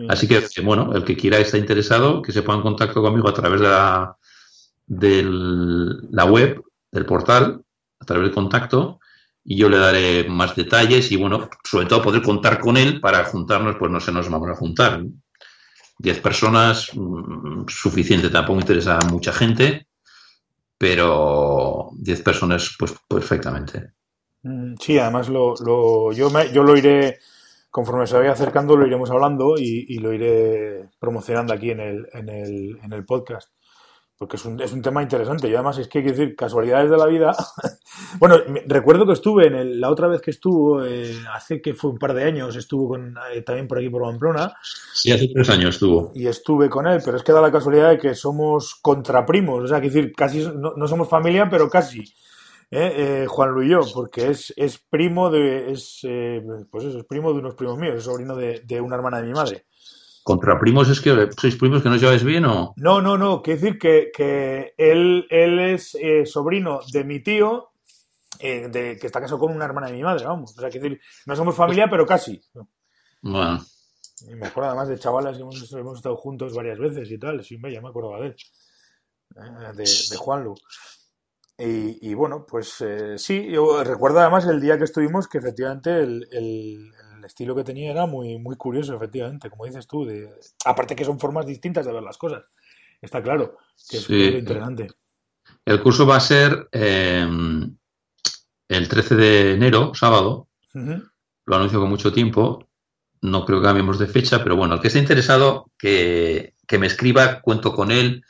Así 0.09 0.26
que, 0.26 0.42
bueno, 0.62 0.92
el 0.95 1.04
que 1.04 1.16
quiera 1.16 1.38
está 1.38 1.59
interesado, 1.59 2.23
que 2.23 2.33
se 2.33 2.42
ponga 2.42 2.57
en 2.57 2.62
contacto 2.62 3.00
conmigo 3.00 3.28
a 3.28 3.35
través 3.35 3.61
de 3.61 3.69
la, 3.69 4.16
de 4.85 5.23
la 6.11 6.25
web, 6.25 6.61
del 6.90 7.07
portal, 7.07 7.62
a 8.00 8.04
través 8.04 8.25
del 8.25 8.35
contacto, 8.35 8.99
y 9.45 9.56
yo 9.58 9.69
le 9.69 9.78
daré 9.78 10.28
más 10.28 10.56
detalles 10.56 11.13
y 11.13 11.17
bueno, 11.17 11.49
sobre 11.63 11.86
todo 11.86 12.02
poder 12.02 12.23
contar 12.23 12.58
con 12.58 12.76
él 12.76 13.00
para 13.00 13.23
juntarnos, 13.26 13.76
pues 13.78 13.93
no 13.93 14.00
sé, 14.00 14.10
nos 14.10 14.28
vamos 14.28 14.50
a 14.50 14.56
juntar. 14.56 15.04
Diez 16.02 16.19
personas, 16.21 16.91
mm, 16.95 17.69
suficiente, 17.69 18.28
tampoco 18.28 18.58
interesa 18.58 18.99
a 18.99 19.08
mucha 19.08 19.32
gente, 19.32 19.86
pero 20.76 21.91
diez 21.97 22.21
personas, 22.23 22.75
pues 22.76 22.93
perfectamente. 23.08 23.93
Mm, 24.43 24.75
sí, 24.80 24.99
además 24.99 25.28
lo, 25.28 25.54
lo, 25.65 26.12
yo, 26.12 26.28
me, 26.28 26.52
yo 26.52 26.65
lo 26.65 26.76
iré, 26.76 27.21
conforme 27.71 28.08
se 28.08 28.17
vaya 28.17 28.32
acercando, 28.32 28.76
lo 28.76 28.84
iremos 28.84 29.10
hablando 29.12 29.54
y, 29.56 29.86
y 29.88 29.99
lo 29.99 30.12
iré 30.12 30.88
promocionando 30.99 31.52
aquí 31.52 31.71
en 31.71 31.78
el, 31.78 32.08
en 32.12 32.28
el, 32.28 32.78
en 32.82 32.93
el 32.93 33.04
podcast 33.04 33.52
porque 34.23 34.37
es 34.37 34.45
un, 34.45 34.61
es 34.61 34.73
un 34.73 34.80
tema 34.80 35.02
interesante. 35.02 35.49
Y 35.49 35.54
además 35.54 35.78
es 35.78 35.89
que 35.89 35.99
hay 35.99 36.04
que 36.04 36.13
decir, 36.13 36.37
casualidades 36.37 36.89
de 36.89 36.97
la 36.97 37.06
vida. 37.06 37.35
bueno, 38.21 38.37
recuerdo 38.69 39.04
que 39.04 39.15
estuve 39.15 39.49
en 39.49 39.56
el, 39.56 39.80
la 39.80 39.91
otra 39.91 40.06
vez 40.06 40.21
que 40.21 40.30
estuvo, 40.30 40.85
eh, 40.85 41.13
hace 41.35 41.61
que 41.61 41.75
fue 41.75 41.91
un 41.91 41.99
par 41.99 42.15
de 42.15 42.23
años, 42.23 42.54
estuvo 42.54 42.91
con, 42.91 43.17
eh, 43.35 43.43
también 43.43 43.67
por 43.67 43.78
aquí 43.78 43.89
por 43.89 44.02
Pamplona. 44.02 44.54
Sí, 44.95 45.11
hace 45.11 45.26
tres 45.26 45.50
años 45.50 45.75
estuvo. 45.75 46.13
Y 46.15 46.28
estuve 46.28 46.71
con 46.71 46.87
él, 46.87 47.02
pero 47.04 47.17
es 47.17 47.25
que 47.25 47.32
da 47.32 47.41
la 47.41 47.50
casualidad 47.50 47.91
de 47.91 47.99
que 47.99 48.15
somos 48.15 48.76
contraprimos, 48.80 49.65
o 49.65 49.67
sea, 49.67 49.80
que 49.80 49.89
decir, 49.89 50.13
casi 50.13 50.49
no, 50.54 50.87
somos 50.87 51.08
familia, 51.08 51.49
pero 51.50 51.69
casi. 51.69 52.04
¿eh? 52.71 53.26
Juan 53.28 53.50
Luis 53.50 53.67
y 53.67 53.73
yo, 53.73 53.80
porque 53.93 54.30
es, 54.30 54.54
es 54.56 54.78
primo 54.78 55.30
de, 55.30 55.73
es, 55.73 55.99
pues 56.71 56.85
eso, 56.85 57.00
es 57.00 57.04
primo 57.06 57.32
de 57.32 57.41
unos 57.41 57.56
primos 57.56 57.76
míos, 57.76 57.97
es 57.97 58.04
sobrino 58.04 58.37
de, 58.37 58.61
de 58.61 58.80
una 58.80 58.95
hermana 58.95 59.21
de 59.21 59.26
mi 59.26 59.32
madre. 59.32 59.65
¿Contra 60.23 60.58
primos 60.58 60.89
es 60.89 61.00
que 61.00 61.30
sois 61.37 61.56
primos 61.56 61.82
que 61.82 61.89
no 61.89 61.97
lleváis 61.97 62.23
bien 62.23 62.45
o...? 62.45 62.75
No, 62.76 63.00
no, 63.02 63.19
no. 63.19 63.43
Quiere 63.43 63.61
decir 63.61 63.78
que, 63.78 64.73
él, 64.76 65.26
él 65.28 65.58
es 65.58 65.97
eh, 65.97 66.25
sobrino 66.26 66.80
de 66.93 67.02
mi 67.02 67.21
tío, 67.21 67.71
eh, 68.39 68.69
de, 68.69 68.97
que 68.99 69.06
está 69.08 69.21
casado 69.21 69.41
con 69.41 69.52
una 69.52 69.65
hermana 69.65 69.89
de 69.89 69.95
mi 69.95 70.02
madre, 70.02 70.25
vamos. 70.25 70.56
O 70.56 70.61
sea, 70.61 70.71
quiere 70.71 70.91
decir, 70.91 71.02
no 71.26 71.35
somos 71.35 71.56
familia, 71.56 71.89
pero 71.91 72.06
casi. 72.06 72.41
Bueno. 73.21 73.65
Y 74.28 74.35
me 74.37 74.47
acuerdo 74.47 74.71
además 74.71 74.89
de 74.89 74.99
chavalas 74.99 75.37
que 75.37 75.43
hemos, 75.43 75.73
hemos, 75.73 75.97
estado 75.97 76.17
juntos 76.17 76.54
varias 76.54 76.78
veces 76.78 77.11
y 77.11 77.19
tal. 77.19 77.43
Sí, 77.43 77.58
ya 77.61 77.80
me 77.80 77.89
acuerdo 77.89 78.17
de 78.21 78.28
él. 78.28 78.37
Eh, 79.35 79.73
de, 79.75 79.82
de 79.82 80.17
Juanlu. 80.17 80.54
Y, 81.58 82.11
y, 82.11 82.15
bueno, 82.15 82.47
pues 82.47 82.82
sí, 83.17 83.50
yo 83.50 83.82
recuerdo 83.82 84.21
además 84.21 84.47
el 84.47 84.61
día 84.61 84.78
que 84.78 84.85
estuvimos 84.85 85.26
que 85.26 85.39
efectivamente 85.39 85.99
el, 85.99 86.28
el 86.30 86.93
estilo 87.25 87.54
que 87.54 87.65
tenía 87.65 87.91
era 87.91 88.06
muy, 88.06 88.39
muy 88.39 88.56
curioso, 88.56 88.95
efectivamente, 88.95 89.50
como 89.50 89.67
dices 89.67 89.87
tú. 89.87 90.04
De... 90.04 90.28
Aparte 90.65 90.97
que 90.97 91.04
son 91.04 91.19
formas 91.19 91.47
distintas 91.47 91.87
de 91.87 91.93
ver 91.93 92.02
las 92.02 92.19
cosas. 92.19 92.45
Está 93.00 93.23
claro, 93.23 93.58
que 93.89 93.97
es 93.97 94.08
muy 94.08 94.25
interesante. 94.26 94.89
El 95.65 95.82
curso 95.82 96.06
va 96.06 96.17
a 96.17 96.21
ser 96.21 96.69
eh, 96.73 97.26
el 98.69 98.89
13 98.89 99.15
de 99.17 99.52
enero, 99.54 99.93
sábado. 99.95 100.49
Lo 100.73 101.56
anuncio 101.56 101.80
con 101.80 101.91
mucho 101.91 102.13
tiempo. 102.13 102.69
No 103.21 103.45
creo 103.45 103.61
que 103.61 103.67
cambiemos 103.67 103.99
de 103.99 104.06
fecha, 104.06 104.43
pero 104.43 104.56
bueno, 104.56 104.75
el 104.75 104.80
que 104.80 104.89
esté 104.89 104.99
interesado, 104.99 105.71
que, 105.78 106.54
me 106.78 106.87
escriba, 106.87 107.41
cuento 107.41 107.73
con 107.73 107.91
él 107.91 108.25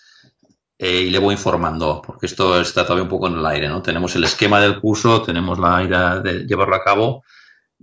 eh, 0.78 1.02
y 1.02 1.10
le 1.10 1.18
voy 1.18 1.34
informando, 1.34 2.02
porque 2.04 2.26
esto 2.26 2.60
está 2.60 2.82
todavía 2.82 3.04
un 3.04 3.08
poco 3.08 3.28
en 3.28 3.38
el 3.38 3.46
aire, 3.46 3.68
¿no? 3.68 3.80
Tenemos 3.80 4.14
el 4.16 4.24
esquema 4.24 4.60
del 4.60 4.80
curso, 4.80 5.22
tenemos 5.22 5.58
la 5.58 5.82
idea 5.82 6.16
de 6.18 6.44
llevarlo 6.44 6.76
a 6.76 6.82
cabo, 6.82 7.24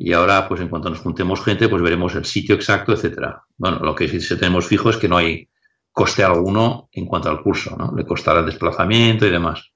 y 0.02 0.14
ahora, 0.14 0.48
pues 0.48 0.62
en 0.62 0.70
cuanto 0.70 0.90
nos 0.90 1.02
juntemos 1.02 1.44
gente, 1.44 1.68
pues 1.68 1.82
veremos 1.82 2.16
el 2.16 2.24
sitio 2.24 2.56
exacto, 2.56 2.94
etcétera. 2.94 3.44
Bueno, 3.58 3.80
lo 3.80 3.94
que 3.94 4.08
sí 4.08 4.38
tenemos 4.38 4.66
fijo 4.66 4.90
es 4.90 4.96
que 4.96 5.10
no 5.10 5.18
hay 5.18 5.50
coste 5.92 6.24
alguno 6.24 6.88
en 6.94 7.06
cuanto 7.06 7.30
al 7.30 7.44
curso, 7.44 7.76
¿no? 7.76 7.94
Le 7.94 8.06
costará 8.06 8.40
el 8.40 8.46
desplazamiento 8.46 9.28
y 9.28 9.30
demás. 9.30 9.74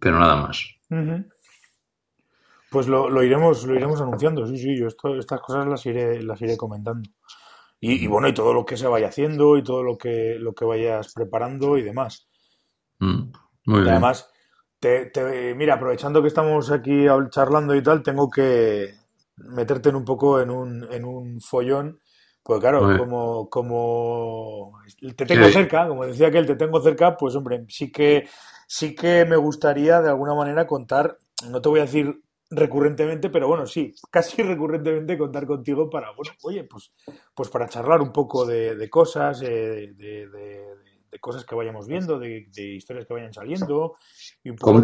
Pero 0.00 0.18
nada 0.18 0.36
más. 0.36 0.66
Pues 2.70 2.88
lo, 2.88 3.22
iremos, 3.22 3.66
lo 3.66 3.74
iremos 3.74 4.00
anunciando, 4.00 4.46
sí, 4.46 4.56
sí, 4.56 4.74
yo 4.74 4.88
estas 4.88 5.40
cosas 5.42 5.66
las 5.66 5.84
iré, 5.84 6.22
las 6.22 6.40
iré 6.40 6.56
comentando. 6.56 7.06
Y, 7.80 8.06
bueno, 8.06 8.26
y 8.28 8.32
todo 8.32 8.54
lo 8.54 8.64
que 8.64 8.78
se 8.78 8.86
vaya 8.86 9.08
haciendo 9.08 9.58
y 9.58 9.62
todo 9.62 9.82
lo 9.82 9.98
que, 9.98 10.38
lo 10.40 10.54
que 10.54 10.64
vayas 10.64 11.12
preparando 11.12 11.76
y 11.76 11.82
demás. 11.82 12.26
Mm, 13.00 13.32
muy 13.66 13.80
bien. 13.80 13.90
además, 13.90 14.30
mira, 15.56 15.74
aprovechando 15.74 16.22
que 16.22 16.28
estamos 16.28 16.70
aquí 16.70 17.06
charlando 17.30 17.74
y 17.74 17.82
tal, 17.82 18.02
tengo 18.02 18.30
que 18.30 18.94
meterte 19.36 19.88
en 19.88 19.96
un 19.96 20.04
poco 20.04 20.40
en 20.40 20.50
un, 20.50 20.92
en 20.92 21.04
un 21.04 21.40
follón. 21.40 22.00
Pues 22.42 22.60
claro, 22.60 22.98
como, 22.98 23.48
como 23.48 24.78
te 25.16 25.24
tengo 25.24 25.48
cerca, 25.48 25.88
como 25.88 26.04
decía 26.04 26.30
que 26.30 26.36
él 26.36 26.46
te 26.46 26.56
tengo 26.56 26.78
cerca, 26.82 27.16
pues 27.16 27.34
hombre, 27.36 27.64
sí 27.68 27.90
que, 27.90 28.28
sí 28.66 28.94
que 28.94 29.24
me 29.24 29.36
gustaría 29.36 30.02
de 30.02 30.10
alguna 30.10 30.34
manera 30.34 30.66
contar, 30.66 31.16
no 31.48 31.62
te 31.62 31.70
voy 31.70 31.80
a 31.80 31.84
decir 31.84 32.20
recurrentemente, 32.50 33.30
pero 33.30 33.48
bueno, 33.48 33.66
sí, 33.66 33.94
casi 34.10 34.42
recurrentemente 34.42 35.16
contar 35.16 35.46
contigo 35.46 35.88
para, 35.88 36.10
bueno, 36.12 36.32
oye, 36.42 36.64
pues, 36.64 36.92
pues 37.34 37.48
para 37.48 37.68
charlar 37.68 38.02
un 38.02 38.12
poco 38.12 38.44
de, 38.44 38.88
cosas, 38.90 39.40
eh, 39.42 39.94
de, 39.96 40.28
cosas 41.20 41.44
que 41.44 41.54
vayamos 41.54 41.86
viendo, 41.86 42.18
de, 42.18 42.46
historias 42.56 43.06
que 43.06 43.14
vayan 43.14 43.32
saliendo. 43.32 43.96
Y 44.42 44.50
un 44.50 44.56
poco 44.56 44.82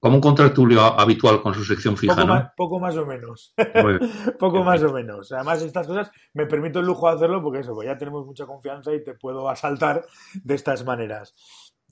como, 0.00 0.14
un 0.14 0.20
contratulio 0.20 0.80
habitual 0.80 1.42
con 1.42 1.54
su 1.54 1.64
sección 1.64 1.96
fija, 1.96 2.14
poco 2.14 2.26
¿no? 2.26 2.34
Más, 2.34 2.52
poco 2.56 2.80
más 2.80 2.96
o 2.96 3.06
menos. 3.06 3.54
poco 4.38 4.64
más 4.64 4.82
o 4.82 4.92
menos. 4.92 5.32
Además, 5.32 5.62
estas 5.62 5.86
cosas 5.86 6.10
me 6.34 6.46
permito 6.46 6.80
el 6.80 6.86
lujo 6.86 7.08
de 7.08 7.16
hacerlo 7.16 7.42
porque 7.42 7.60
eso, 7.60 7.74
pues 7.74 7.86
ya 7.86 7.98
tenemos 7.98 8.26
mucha 8.26 8.46
confianza 8.46 8.92
y 8.92 9.02
te 9.02 9.14
puedo 9.14 9.48
asaltar 9.48 10.04
de 10.42 10.54
estas 10.54 10.84
maneras. 10.84 11.34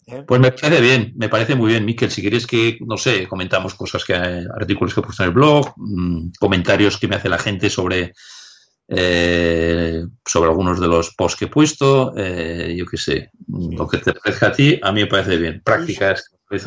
¿Eh? 0.06 0.24
Pues 0.26 0.40
me 0.40 0.50
parece 0.50 0.80
bien, 0.80 1.12
me 1.16 1.28
parece 1.28 1.54
muy 1.54 1.70
bien, 1.70 1.84
Miquel. 1.84 2.10
Si 2.10 2.20
quieres 2.20 2.46
que, 2.46 2.78
no 2.80 2.96
sé, 2.96 3.28
comentamos 3.28 3.74
cosas 3.74 4.04
que, 4.04 4.14
artículos 4.14 4.94
que 4.94 5.00
he 5.00 5.02
puesto 5.02 5.22
en 5.22 5.28
el 5.28 5.34
blog, 5.34 5.72
mm, 5.76 6.30
comentarios 6.38 6.98
que 6.98 7.08
me 7.08 7.16
hace 7.16 7.28
la 7.28 7.38
gente 7.38 7.70
sobre, 7.70 8.12
eh, 8.90 10.04
sobre 10.26 10.50
algunos 10.50 10.80
de 10.80 10.88
los 10.88 11.14
posts 11.14 11.38
que 11.38 11.44
he 11.44 11.48
puesto, 11.48 12.12
eh, 12.16 12.74
yo 12.76 12.84
qué 12.86 12.96
sé, 12.96 13.30
lo 13.48 13.86
que 13.86 13.98
te 13.98 14.12
parezca 14.12 14.48
a 14.48 14.52
ti, 14.52 14.80
a 14.82 14.90
mí 14.92 15.02
me 15.02 15.06
parece 15.06 15.36
bien. 15.36 15.62
Prácticas 15.64 16.30
que 16.48 16.58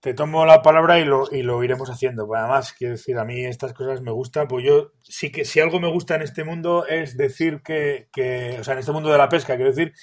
Te 0.00 0.12
tomo 0.12 0.44
la 0.44 0.60
palabra 0.60 1.00
y 1.00 1.04
lo, 1.04 1.26
y 1.32 1.42
lo 1.42 1.64
iremos 1.64 1.88
haciendo. 1.88 2.26
Pues 2.26 2.40
además, 2.40 2.74
quiero 2.76 2.92
decir, 2.92 3.18
a 3.18 3.24
mí 3.24 3.44
estas 3.46 3.72
cosas 3.72 4.02
me 4.02 4.12
gustan. 4.12 4.46
Pues 4.46 4.64
yo 4.66 4.92
sí 5.02 5.32
que 5.32 5.46
si 5.46 5.60
algo 5.60 5.80
me 5.80 5.90
gusta 5.90 6.16
en 6.16 6.22
este 6.22 6.44
mundo 6.44 6.86
es 6.86 7.16
decir 7.16 7.62
que, 7.64 8.08
que 8.12 8.58
o 8.60 8.64
sea, 8.64 8.74
en 8.74 8.80
este 8.80 8.92
mundo 8.92 9.10
de 9.10 9.18
la 9.18 9.30
pesca, 9.30 9.56
quiero 9.56 9.70
decir 9.70 9.94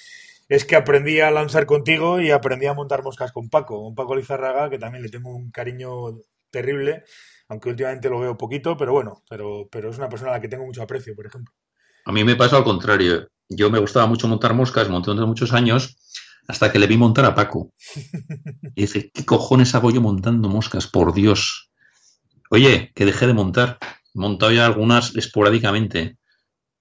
es 0.48 0.66
que 0.66 0.76
aprendí 0.76 1.20
a 1.20 1.30
lanzar 1.30 1.64
contigo 1.64 2.20
y 2.20 2.30
aprendí 2.30 2.66
a 2.66 2.74
montar 2.74 3.02
moscas 3.02 3.32
con 3.32 3.48
Paco, 3.48 3.82
con 3.84 3.94
Paco 3.94 4.14
Lizarraga, 4.14 4.68
que 4.68 4.78
también 4.78 5.02
le 5.02 5.08
tengo 5.08 5.34
un 5.34 5.50
cariño 5.50 6.18
terrible, 6.50 7.04
aunque 7.52 7.68
últimamente 7.68 8.08
lo 8.08 8.18
veo 8.18 8.38
poquito, 8.38 8.78
pero 8.78 8.92
bueno, 8.92 9.22
pero, 9.28 9.68
pero 9.70 9.90
es 9.90 9.98
una 9.98 10.08
persona 10.08 10.30
a 10.30 10.34
la 10.34 10.40
que 10.40 10.48
tengo 10.48 10.64
mucho 10.64 10.82
aprecio, 10.82 11.14
por 11.14 11.26
ejemplo. 11.26 11.54
A 12.06 12.10
mí 12.10 12.24
me 12.24 12.34
pasó 12.34 12.56
al 12.56 12.64
contrario. 12.64 13.28
Yo 13.46 13.70
me 13.70 13.78
gustaba 13.78 14.06
mucho 14.06 14.26
montar 14.26 14.54
moscas, 14.54 14.88
monté 14.88 15.10
durante 15.10 15.26
muchos 15.26 15.52
años, 15.52 15.98
hasta 16.48 16.72
que 16.72 16.78
le 16.78 16.86
vi 16.86 16.96
montar 16.96 17.26
a 17.26 17.34
Paco. 17.34 17.72
Y 18.74 18.82
dije, 18.82 19.10
¿qué 19.12 19.26
cojones 19.26 19.74
hago 19.74 19.90
yo 19.90 20.00
montando 20.00 20.48
moscas? 20.48 20.86
Por 20.86 21.12
Dios. 21.12 21.70
Oye, 22.48 22.90
que 22.94 23.04
dejé 23.04 23.26
de 23.26 23.34
montar. 23.34 23.78
He 24.14 24.18
montado 24.18 24.50
ya 24.50 24.64
algunas 24.64 25.14
esporádicamente, 25.14 26.16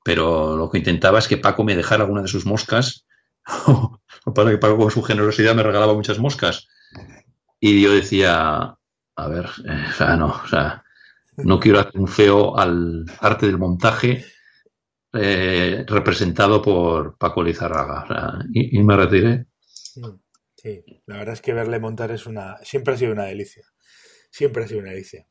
pero 0.05 0.55
lo 0.55 0.69
que 0.69 0.77
intentaba 0.77 1.19
es 1.19 1.27
que 1.27 1.35
Paco 1.35 1.65
me 1.65 1.75
dejara 1.75 2.03
alguna 2.03 2.21
de 2.21 2.29
sus 2.29 2.45
moscas 2.45 3.05
para 4.33 4.51
que 4.51 4.57
Paco 4.57 4.77
con 4.77 4.91
su 4.91 5.03
generosidad 5.03 5.53
me 5.53 5.63
regalaba 5.63 5.93
muchas 5.93 6.17
moscas. 6.17 6.69
Y 7.59 7.81
yo 7.81 7.91
decía, 7.91 8.77
a 9.21 9.27
ver, 9.27 9.45
eh, 9.65 9.85
o 9.89 9.93
sea, 9.93 10.15
no, 10.15 10.27
o 10.27 10.47
sea, 10.47 10.83
no 11.37 11.59
quiero 11.59 11.79
hacer 11.79 11.99
un 11.99 12.07
feo 12.07 12.57
al 12.57 13.05
arte 13.19 13.45
del 13.45 13.57
montaje 13.57 14.25
eh, 15.13 15.83
representado 15.87 16.61
por 16.61 17.17
Paco 17.17 17.43
Lizarraga. 17.43 18.39
y, 18.53 18.77
y, 18.77 18.83
me 18.83 18.95
retiré. 18.95 19.45
Sí, 20.55 20.83
la 21.07 21.17
verdad 21.17 21.33
es 21.33 21.41
que 21.41 21.53
verle 21.53 21.79
montar 21.79 22.11
es 22.11 22.27
una, 22.27 22.57
siempre 22.63 22.93
ha 22.93 22.97
sido 22.97 23.13
una 23.13 23.25
delicia. 23.25 23.65
Siempre 24.29 24.63
ha 24.63 24.67
sido 24.67 24.81
una 24.81 24.91
delicia. 24.91 25.25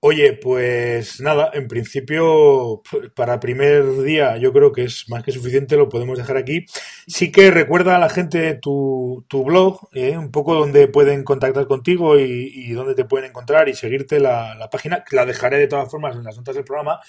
Oye, 0.00 0.34
pues 0.34 1.20
nada, 1.20 1.50
en 1.52 1.66
principio 1.66 2.82
para 3.16 3.40
primer 3.40 4.02
día 4.02 4.36
yo 4.36 4.52
creo 4.52 4.70
que 4.70 4.84
es 4.84 5.08
más 5.08 5.24
que 5.24 5.32
suficiente, 5.32 5.76
lo 5.76 5.88
podemos 5.88 6.16
dejar 6.16 6.36
aquí. 6.36 6.66
Sí 7.08 7.32
que 7.32 7.50
recuerda 7.50 7.96
a 7.96 7.98
la 7.98 8.08
gente 8.08 8.54
tu, 8.54 9.24
tu 9.26 9.42
blog, 9.42 9.88
¿eh? 9.94 10.16
un 10.16 10.30
poco 10.30 10.54
donde 10.54 10.86
pueden 10.86 11.24
contactar 11.24 11.66
contigo 11.66 12.16
y, 12.16 12.52
y 12.54 12.72
dónde 12.74 12.94
te 12.94 13.06
pueden 13.06 13.30
encontrar 13.30 13.68
y 13.68 13.74
seguirte 13.74 14.20
la, 14.20 14.54
la, 14.54 14.70
página, 14.70 15.02
la 15.10 15.26
dejaré 15.26 15.58
de 15.58 15.66
todas 15.66 15.90
formas 15.90 16.14
en 16.14 16.22
las 16.22 16.36
notas 16.36 16.54
del 16.54 16.64
programa, 16.64 17.00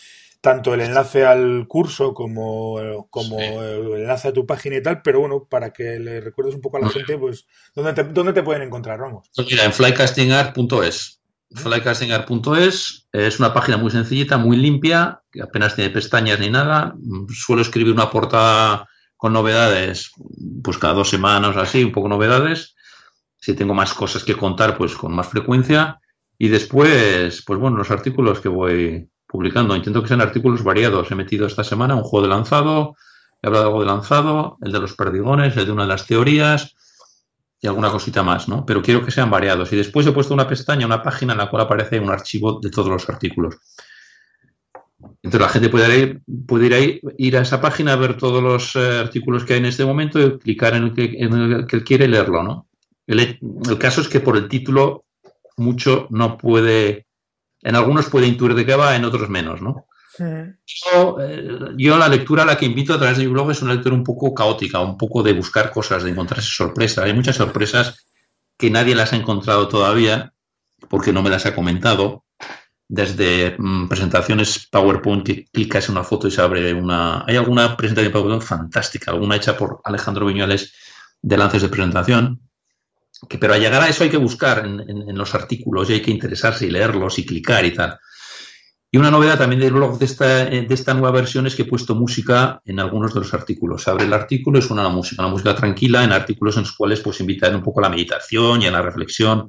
tanto 0.41 0.73
el 0.73 0.81
enlace 0.81 1.25
al 1.25 1.67
curso 1.67 2.15
como, 2.15 3.05
como 3.11 3.39
el 3.39 4.01
enlace 4.01 4.29
a 4.29 4.33
tu 4.33 4.47
página 4.47 4.77
y 4.77 4.81
tal, 4.81 5.03
pero 5.03 5.19
bueno, 5.19 5.45
para 5.47 5.71
que 5.71 5.99
le 5.99 6.21
recuerdes 6.21 6.55
un 6.55 6.61
poco 6.61 6.77
a 6.77 6.79
la 6.79 6.89
gente, 6.89 7.19
pues 7.19 7.45
dónde 7.75 7.93
te, 7.93 8.03
dónde 8.05 8.33
te 8.33 8.41
pueden 8.41 8.63
encontrar, 8.63 8.99
vamos. 8.99 9.29
Pues 9.35 9.47
mira, 9.47 9.65
en 9.65 9.73
flycastingart.es 9.73 11.18
Flycastingar.es 11.51 13.07
es 13.11 13.39
una 13.39 13.53
página 13.53 13.77
muy 13.77 13.91
sencillita, 13.91 14.37
muy 14.37 14.57
limpia, 14.57 15.21
que 15.31 15.41
apenas 15.41 15.75
tiene 15.75 15.89
pestañas 15.89 16.39
ni 16.39 16.49
nada. 16.49 16.95
Suelo 17.29 17.61
escribir 17.61 17.93
una 17.93 18.09
portada 18.09 18.87
con 19.17 19.33
novedades, 19.33 20.11
pues 20.63 20.77
cada 20.77 20.93
dos 20.93 21.09
semanas 21.09 21.57
así, 21.57 21.83
un 21.83 21.91
poco 21.91 22.07
novedades. 22.07 22.75
Si 23.37 23.53
tengo 23.55 23.73
más 23.73 23.93
cosas 23.93 24.23
que 24.23 24.35
contar, 24.35 24.77
pues 24.77 24.95
con 24.95 25.13
más 25.13 25.27
frecuencia. 25.27 25.99
Y 26.37 26.49
después, 26.49 27.43
pues 27.45 27.59
bueno, 27.59 27.77
los 27.77 27.91
artículos 27.91 28.39
que 28.39 28.49
voy 28.49 29.09
publicando. 29.27 29.75
Intento 29.75 30.01
que 30.01 30.07
sean 30.07 30.21
artículos 30.21 30.63
variados. 30.63 31.11
He 31.11 31.15
metido 31.15 31.47
esta 31.47 31.63
semana 31.63 31.95
un 31.95 32.03
juego 32.03 32.27
de 32.27 32.33
lanzado, 32.33 32.95
he 33.41 33.47
hablado 33.47 33.65
de 33.65 33.69
algo 33.69 33.81
de 33.81 33.87
lanzado, 33.87 34.57
el 34.61 34.71
de 34.71 34.79
los 34.79 34.93
perdigones, 34.95 35.55
el 35.57 35.65
de 35.65 35.71
una 35.71 35.83
de 35.83 35.89
las 35.89 36.05
teorías, 36.05 36.75
y 37.61 37.67
alguna 37.67 37.91
cosita 37.91 38.23
más, 38.23 38.47
¿no? 38.47 38.65
Pero 38.65 38.81
quiero 38.81 39.03
que 39.03 39.11
sean 39.11 39.29
variados. 39.29 39.71
Y 39.73 39.75
después 39.75 40.07
he 40.07 40.11
puesto 40.11 40.33
una 40.33 40.47
pestaña, 40.47 40.85
una 40.85 41.03
página 41.03 41.33
en 41.33 41.39
la 41.39 41.49
cual 41.49 41.63
aparece 41.63 41.99
un 41.99 42.09
archivo 42.09 42.59
de 42.61 42.69
todos 42.69 42.87
los 42.87 43.09
artículos. 43.09 43.57
Entonces 45.21 45.41
la 45.41 45.49
gente 45.49 45.69
puede 45.69 46.21
ir, 46.65 46.73
ahí, 46.73 47.01
ir 47.17 47.37
a 47.37 47.41
esa 47.41 47.61
página, 47.61 47.95
ver 47.95 48.17
todos 48.17 48.41
los 48.41 48.75
eh, 48.75 48.99
artículos 48.99 49.43
que 49.43 49.53
hay 49.53 49.59
en 49.59 49.65
este 49.65 49.85
momento 49.85 50.19
y 50.19 50.39
clicar 50.39 50.75
en 50.75 50.83
el 50.83 50.93
que, 50.93 51.03
en 51.17 51.33
el 51.33 51.67
que 51.67 51.83
quiere 51.83 52.07
leerlo, 52.07 52.43
¿no? 52.43 52.67
El, 53.07 53.39
caso 53.79 54.01
es 54.01 54.07
que 54.07 54.19
por 54.19 54.37
el 54.37 54.47
título 54.47 55.05
mucho 55.57 56.07
no 56.11 56.37
puede, 56.37 57.07
en 57.61 57.75
algunos 57.75 58.09
puede 58.09 58.27
intuir 58.27 58.53
de 58.53 58.65
qué 58.65 58.75
va, 58.75 58.95
en 58.95 59.03
otros 59.03 59.29
menos, 59.29 59.61
¿no? 59.61 59.87
Yo, 60.65 61.17
eh, 61.21 61.47
yo, 61.77 61.97
la 61.97 62.07
lectura 62.07 62.43
a 62.43 62.45
la 62.45 62.57
que 62.57 62.65
invito 62.65 62.93
a 62.93 62.97
través 62.97 63.17
de 63.17 63.25
mi 63.25 63.31
blog 63.31 63.51
es 63.51 63.61
una 63.61 63.73
lectura 63.73 63.95
un 63.95 64.03
poco 64.03 64.33
caótica, 64.33 64.79
un 64.79 64.97
poco 64.97 65.23
de 65.23 65.33
buscar 65.33 65.71
cosas, 65.71 66.03
de 66.03 66.11
encontrarse 66.11 66.49
sorpresas. 66.49 67.05
Hay 67.05 67.13
muchas 67.13 67.35
sorpresas 67.35 68.05
que 68.57 68.69
nadie 68.69 68.95
las 68.95 69.13
ha 69.13 69.15
encontrado 69.15 69.67
todavía 69.67 70.33
porque 70.89 71.13
no 71.13 71.23
me 71.23 71.29
las 71.29 71.45
ha 71.45 71.55
comentado. 71.55 72.25
Desde 72.87 73.55
mm, 73.57 73.87
presentaciones 73.87 74.67
PowerPoint 74.69 75.25
que 75.25 75.45
clicas 75.45 75.87
en 75.87 75.95
una 75.95 76.03
foto 76.03 76.27
y 76.27 76.31
se 76.31 76.41
abre 76.41 76.73
una... 76.73 77.23
Hay 77.27 77.37
alguna 77.37 77.77
presentación 77.77 78.11
PowerPoint 78.11 78.43
fantástica, 78.43 79.11
alguna 79.11 79.35
hecha 79.35 79.55
por 79.55 79.81
Alejandro 79.83 80.25
Viñuales 80.25 80.73
de 81.21 81.37
lances 81.37 81.61
de 81.61 81.69
presentación, 81.69 82.41
que, 83.27 83.37
pero 83.37 83.53
al 83.53 83.59
llegar 83.59 83.83
a 83.83 83.89
eso 83.89 84.03
hay 84.03 84.09
que 84.09 84.17
buscar 84.17 84.65
en 84.65 85.17
los 85.17 85.35
artículos 85.35 85.89
y 85.89 85.93
hay 85.93 86.01
que 86.01 86.11
interesarse 86.11 86.65
y 86.65 86.71
leerlos 86.71 87.19
y 87.19 87.25
clicar 87.25 87.65
y 87.65 87.73
tal. 87.73 87.99
Y 88.91 88.97
una 88.97 89.11
novedad 89.11 89.37
también 89.37 89.61
del 89.61 89.73
blog 89.73 89.99
de 89.99 90.05
esta, 90.05 90.45
de 90.45 90.73
esta 90.73 90.95
nueva 90.95 91.11
versión 91.11 91.45
es 91.45 91.55
que 91.55 91.61
he 91.61 91.65
puesto 91.65 91.93
música 91.93 92.59
en 92.65 92.79
algunos 92.79 93.13
de 93.13 93.19
los 93.19 93.33
artículos. 93.35 93.87
Abre 93.87 94.05
el 94.05 94.13
artículo 94.13 94.57
y 94.57 94.63
suena 94.63 94.81
la 94.81 94.89
música, 94.89 95.21
una 95.21 95.31
música 95.31 95.53
tranquila 95.53 96.03
en 96.03 96.11
artículos 96.11 96.55
en 96.55 96.63
los 96.63 96.71
cuales 96.71 96.99
pues 97.01 97.19
invitan 97.19 97.53
un 97.53 97.61
poco 97.61 97.79
a 97.79 97.83
la 97.83 97.89
meditación 97.89 98.63
y 98.63 98.65
a 98.65 98.71
la 98.71 98.81
reflexión, 98.81 99.47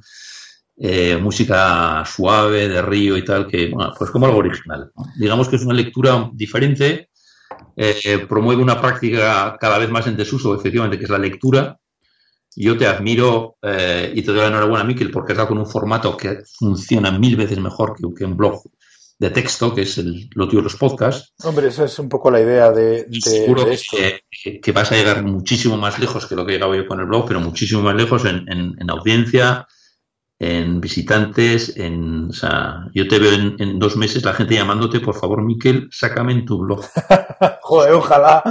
eh, 0.76 1.16
música 1.16 2.04
suave, 2.04 2.68
de 2.68 2.82
río 2.82 3.16
y 3.16 3.24
tal, 3.24 3.46
que, 3.46 3.70
bueno, 3.70 3.94
pues 3.98 4.10
como 4.10 4.26
algo 4.26 4.40
original. 4.40 4.90
Digamos 5.16 5.48
que 5.48 5.56
es 5.56 5.62
una 5.62 5.74
lectura 5.74 6.28
diferente, 6.34 7.08
eh, 7.76 8.26
promueve 8.28 8.62
una 8.62 8.78
práctica 8.78 9.56
cada 9.58 9.78
vez 9.78 9.88
más 9.88 10.06
en 10.06 10.18
desuso, 10.18 10.54
efectivamente, 10.54 10.98
que 10.98 11.04
es 11.04 11.10
la 11.10 11.18
lectura. 11.18 11.78
Yo 12.56 12.76
te 12.76 12.86
admiro 12.86 13.56
eh, 13.62 14.12
y 14.14 14.20
te 14.20 14.32
doy 14.32 14.40
la 14.40 14.48
enhorabuena, 14.48 14.84
Miquel, 14.84 15.10
porque 15.10 15.32
has 15.32 15.38
dado 15.38 15.48
con 15.48 15.58
un 15.58 15.66
formato 15.66 16.14
que 16.14 16.42
funciona 16.58 17.10
mil 17.10 17.36
veces 17.36 17.58
mejor 17.58 17.94
que 17.96 18.24
un 18.24 18.36
blog 18.36 18.62
de 19.20 19.28
texto, 19.28 19.74
que 19.74 19.82
es 19.82 19.98
el, 19.98 20.30
lo 20.34 20.48
tuyo 20.48 20.60
de 20.60 20.64
los 20.64 20.76
podcasts. 20.76 21.34
Hombre, 21.44 21.68
esa 21.68 21.84
es 21.84 21.98
un 21.98 22.08
poco 22.08 22.30
la 22.30 22.40
idea 22.40 22.72
de, 22.72 23.04
de 23.04 23.20
Seguro 23.20 23.66
de 23.66 23.74
esto. 23.74 23.98
Que, 23.98 24.60
que, 24.60 24.72
vas 24.72 24.90
a 24.90 24.96
llegar 24.96 25.22
muchísimo 25.22 25.76
más 25.76 25.98
lejos 25.98 26.24
que 26.24 26.34
lo 26.34 26.46
que 26.46 26.52
he 26.52 26.54
llegado 26.54 26.74
yo 26.74 26.86
con 26.86 27.00
el 27.00 27.06
blog, 27.06 27.28
pero 27.28 27.38
muchísimo 27.38 27.82
más 27.82 27.94
lejos 27.94 28.24
en, 28.24 28.50
en, 28.50 28.74
en 28.80 28.90
audiencia, 28.90 29.68
en 30.38 30.80
visitantes, 30.80 31.76
en, 31.76 32.30
o 32.30 32.32
sea, 32.32 32.86
yo 32.94 33.06
te 33.06 33.18
veo 33.18 33.32
en, 33.32 33.56
en, 33.58 33.78
dos 33.78 33.94
meses 33.98 34.24
la 34.24 34.32
gente 34.32 34.54
llamándote, 34.54 35.00
por 35.00 35.14
favor, 35.14 35.42
Miquel, 35.42 35.90
sácame 35.92 36.32
en 36.32 36.46
tu 36.46 36.56
blog. 36.56 36.82
Joder, 37.60 37.92
ojalá, 37.92 38.42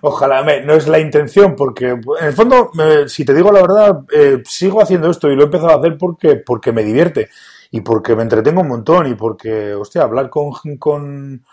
ojalá, 0.00 0.42
me, 0.42 0.62
no 0.62 0.74
es 0.74 0.88
la 0.88 0.98
intención, 0.98 1.54
porque 1.54 1.90
en 1.90 2.26
el 2.26 2.32
fondo, 2.32 2.72
me, 2.74 3.08
si 3.08 3.24
te 3.24 3.32
digo 3.32 3.52
la 3.52 3.62
verdad, 3.62 4.00
eh, 4.12 4.42
sigo 4.44 4.82
haciendo 4.82 5.08
esto 5.08 5.30
y 5.30 5.36
lo 5.36 5.42
he 5.42 5.44
empezado 5.44 5.70
a 5.70 5.78
hacer 5.78 5.96
porque, 5.96 6.42
porque 6.44 6.72
me 6.72 6.82
divierte 6.82 7.28
y 7.76 7.82
porque 7.82 8.16
me 8.16 8.22
entretengo 8.22 8.62
un 8.62 8.68
montón 8.68 9.06
y 9.06 9.14
porque, 9.14 9.74
hostia, 9.74 10.02
hablar 10.02 10.30
con, 10.30 10.52
con, 10.78 11.44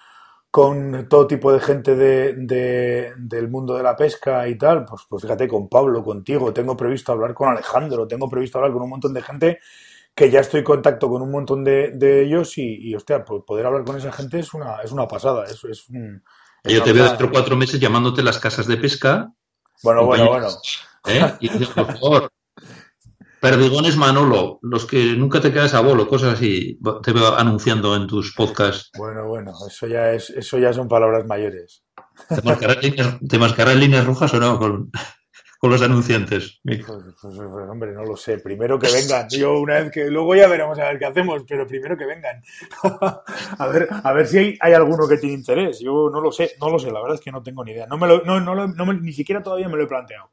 con 0.49 1.07
todo 1.09 1.27
tipo 1.27 1.51
de 1.51 1.59
gente 1.59 1.97
de, 1.97 2.33
de, 2.37 3.11
del 3.17 3.49
mundo 3.49 3.75
de 3.75 3.83
la 3.83 3.93
pesca 3.93 4.47
y 4.47 4.57
tal, 4.57 4.85
pues, 4.85 5.01
pues 5.09 5.23
fíjate, 5.23 5.49
con 5.49 5.67
Pablo, 5.67 6.01
contigo, 6.01 6.53
tengo 6.53 6.77
previsto 6.77 7.11
hablar 7.11 7.33
con 7.33 7.49
Alejandro, 7.49 8.07
tengo 8.07 8.29
previsto 8.29 8.57
hablar 8.57 8.71
con 8.71 8.83
un 8.83 8.91
montón 8.91 9.13
de 9.13 9.21
gente 9.21 9.59
que 10.15 10.31
ya 10.31 10.39
estoy 10.39 10.59
en 10.59 10.65
contacto 10.65 11.09
con 11.09 11.21
un 11.21 11.31
montón 11.31 11.61
de, 11.61 11.91
de 11.91 12.23
ellos 12.23 12.57
y, 12.57 12.89
y, 12.89 12.95
hostia, 12.95 13.25
pues 13.25 13.43
poder 13.45 13.65
hablar 13.65 13.83
con 13.83 13.97
esa 13.97 14.13
gente 14.13 14.39
es 14.39 14.53
una, 14.53 14.77
es 14.77 14.93
una 14.93 15.05
pasada, 15.05 15.43
es, 15.43 15.61
es 15.65 15.89
un... 15.89 16.23
Es 16.63 16.71
Yo 16.71 16.83
te 16.83 16.93
veo 16.93 17.03
dentro 17.03 17.27
de 17.27 17.33
cuatro 17.33 17.57
meses 17.57 17.81
llamándote 17.81 18.23
las 18.23 18.39
casas 18.39 18.65
de 18.67 18.77
pesca. 18.77 19.33
Bueno, 19.81 20.05
bueno, 20.05 20.29
bueno. 20.29 20.47
¿eh? 21.07 21.33
Y 21.41 21.49
dices, 21.49 21.67
por 21.67 21.97
favor, 21.97 22.31
Perdigones 23.43 23.97
Manolo, 23.97 24.57
los 24.61 24.85
que 24.85 25.17
nunca 25.17 25.41
te 25.41 25.51
quedas 25.51 25.73
a 25.73 25.81
bolo, 25.81 26.07
cosas 26.07 26.35
así, 26.35 26.79
te 27.03 27.11
veo 27.11 27.35
anunciando 27.35 27.93
en 27.93 28.07
tus 28.07 28.33
podcasts. 28.33 28.89
Bueno, 28.97 29.27
bueno, 29.27 29.51
eso 29.67 29.85
ya 29.85 30.13
es, 30.13 30.29
eso 30.29 30.59
ya 30.59 30.71
son 30.71 30.87
palabras 30.87 31.25
mayores. 31.25 31.83
¿Te 32.29 32.41
marcarás 33.37 33.75
líneas, 33.75 34.05
rojas 34.05 34.33
o 34.33 34.39
no 34.39 34.57
con, 34.57 34.89
los 35.61 35.81
anunciantes? 35.81 36.61
Pues, 36.63 36.85
pues, 36.85 37.15
pues, 37.21 37.37
hombre, 37.69 37.91
no 37.91 38.05
lo 38.05 38.15
sé. 38.15 38.37
Primero 38.37 38.79
que 38.79 38.89
vengan. 38.89 39.27
Yo 39.29 39.59
una 39.59 39.81
vez 39.81 39.91
que 39.91 40.05
luego 40.05 40.35
ya 40.35 40.47
veremos 40.47 40.79
a 40.79 40.85
ver 40.85 40.99
qué 40.99 41.05
hacemos, 41.07 41.43
pero 41.45 41.67
primero 41.67 41.97
que 41.97 42.05
vengan. 42.05 42.41
a 43.59 43.67
ver, 43.67 43.89
a 43.91 44.13
ver 44.13 44.25
si 44.25 44.37
hay, 44.37 44.57
hay, 44.61 44.71
alguno 44.71 45.05
que 45.05 45.17
tiene 45.17 45.35
interés. 45.35 45.81
Yo 45.81 46.09
no 46.09 46.21
lo 46.21 46.31
sé, 46.31 46.53
no 46.61 46.69
lo 46.69 46.79
sé. 46.79 46.91
La 46.91 47.01
verdad 47.01 47.15
es 47.15 47.21
que 47.21 47.33
no 47.33 47.43
tengo 47.43 47.65
ni 47.65 47.73
idea. 47.73 47.87
No 47.87 47.97
me 47.97 48.07
lo, 48.07 48.21
no, 48.23 48.39
no, 48.39 48.55
no 48.55 48.93
ni 48.93 49.11
siquiera 49.11 49.43
todavía 49.43 49.67
me 49.67 49.75
lo 49.75 49.83
he 49.83 49.87
planteado. 49.87 50.31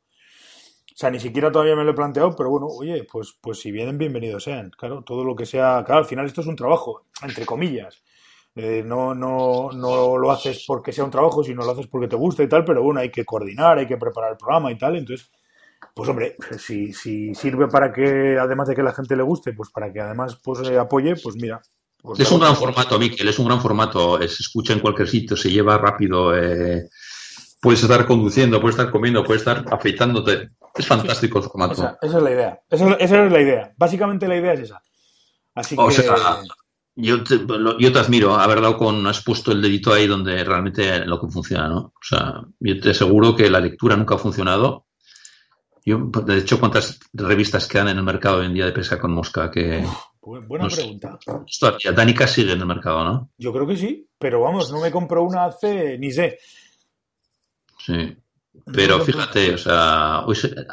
O 1.01 1.03
sea, 1.03 1.11
ni 1.11 1.19
siquiera 1.19 1.51
todavía 1.51 1.75
me 1.75 1.83
lo 1.83 1.93
he 1.93 1.95
planteado, 1.95 2.37
pero 2.37 2.51
bueno, 2.51 2.67
oye, 2.67 3.07
pues, 3.11 3.35
pues 3.41 3.59
si 3.59 3.73
vienen, 3.73 3.97
bienvenidos 3.97 4.45
sean. 4.45 4.71
Claro, 4.77 5.03
todo 5.03 5.25
lo 5.25 5.35
que 5.35 5.47
sea. 5.47 5.83
Claro, 5.83 6.01
al 6.01 6.05
final 6.05 6.27
esto 6.27 6.43
es 6.43 6.47
un 6.47 6.57
trabajo, 6.57 7.07
entre 7.23 7.47
comillas. 7.47 8.03
Eh, 8.55 8.83
no, 8.85 9.15
no, 9.15 9.71
no 9.73 10.19
lo 10.19 10.31
haces 10.31 10.63
porque 10.67 10.93
sea 10.93 11.05
un 11.05 11.11
trabajo, 11.11 11.43
sino 11.43 11.65
lo 11.65 11.71
haces 11.71 11.87
porque 11.87 12.07
te 12.07 12.17
gusta 12.17 12.43
y 12.43 12.51
tal, 12.51 12.67
pero 12.67 12.83
bueno, 12.83 13.01
hay 13.01 13.09
que 13.09 13.25
coordinar, 13.25 13.79
hay 13.79 13.87
que 13.87 13.97
preparar 13.97 14.33
el 14.33 14.37
programa 14.37 14.71
y 14.71 14.77
tal. 14.77 14.95
Entonces, 14.95 15.31
pues 15.95 16.07
hombre, 16.07 16.37
si, 16.59 16.93
si 16.93 17.35
sirve 17.35 17.69
para 17.69 17.91
que, 17.95 18.37
además 18.39 18.69
de 18.69 18.75
que 18.75 18.83
la 18.83 18.93
gente 18.93 19.17
le 19.17 19.23
guste, 19.23 19.55
pues 19.55 19.71
para 19.71 19.91
que 19.91 20.01
además 20.01 20.39
pues 20.45 20.69
apoye, 20.69 21.15
pues 21.17 21.35
mira. 21.37 21.63
Pues 22.03 22.21
es 22.21 22.31
un 22.31 22.41
gran 22.41 22.57
formato, 22.57 22.99
Miquel, 22.99 23.27
es 23.27 23.39
un 23.39 23.47
gran 23.47 23.63
formato. 23.63 24.19
Se 24.19 24.43
escucha 24.43 24.75
en 24.75 24.81
cualquier 24.81 25.09
sitio, 25.09 25.35
se 25.35 25.51
lleva 25.51 25.79
rápido. 25.79 26.37
Eh, 26.37 26.91
puedes 27.63 27.83
estar 27.83 28.07
conduciendo, 28.07 28.61
puedes 28.61 28.77
estar 28.77 28.93
comiendo, 28.93 29.25
puedes 29.25 29.41
estar 29.41 29.65
afeitándote. 29.71 30.51
Es 30.75 30.87
fantástico 30.87 31.39
el 31.39 31.45
formato. 31.45 31.73
Esa, 31.73 31.99
es 32.03 32.13
la 32.13 32.31
idea. 32.31 32.61
Esa, 32.69 32.95
es 32.95 33.11
la 33.11 33.41
idea. 33.41 33.73
Básicamente 33.77 34.29
la 34.29 34.37
idea 34.37 34.53
es 34.53 34.61
esa. 34.61 34.83
Así 35.55 35.77
que. 35.77 35.83
Yo 36.97 37.23
te, 37.23 37.39
yo 37.79 37.93
te 37.93 37.99
admiro 37.99 38.35
haber 38.35 38.61
dado 38.61 38.77
con, 38.77 39.07
has 39.07 39.23
puesto 39.23 39.53
el 39.53 39.63
dedito 39.63 39.93
ahí 39.93 40.07
donde 40.07 40.45
realmente 40.45 41.07
lo 41.07 41.21
que 41.21 41.29
funciona, 41.29 41.69
¿no? 41.69 41.79
O 41.79 42.03
sea, 42.03 42.43
yo 42.59 42.81
te 42.81 42.91
aseguro 42.91 43.35
que 43.35 43.49
la 43.49 43.61
lectura 43.61 43.97
nunca 43.97 44.17
ha 44.17 44.19
funcionado. 44.19 44.87
Yo, 45.85 46.11
de 46.27 46.39
hecho, 46.39 46.61
¿cuántas 46.61 46.99
revistas 47.13 47.67
quedan 47.69 47.89
en 47.89 47.99
el 47.99 48.03
mercado 48.03 48.39
hoy 48.39 48.47
en 48.47 48.55
día 48.55 48.67
de 48.67 48.73
pesca 48.73 48.99
con 48.99 49.13
mosca? 49.13 49.51
Que, 49.51 49.83
buena 50.21 50.69
pregunta. 50.69 51.19
Danica 51.95 52.27
sigue 52.27 52.53
en 52.53 52.61
el 52.61 52.67
mercado, 52.67 53.05
¿no? 53.05 53.31
Yo 53.39 53.53
creo 53.53 53.67
que 53.67 53.77
sí, 53.77 54.07
pero 54.19 54.43
vamos, 54.43 54.71
no 54.71 54.81
me 54.81 54.91
compro 54.91 55.23
una 55.23 55.47
hace 55.47 55.97
ni 55.97 56.11
sé. 56.11 56.39
Sí. 57.79 58.17
Pero 58.73 59.01
fíjate, 59.01 59.55
o 59.55 59.59
sea, 59.59 60.25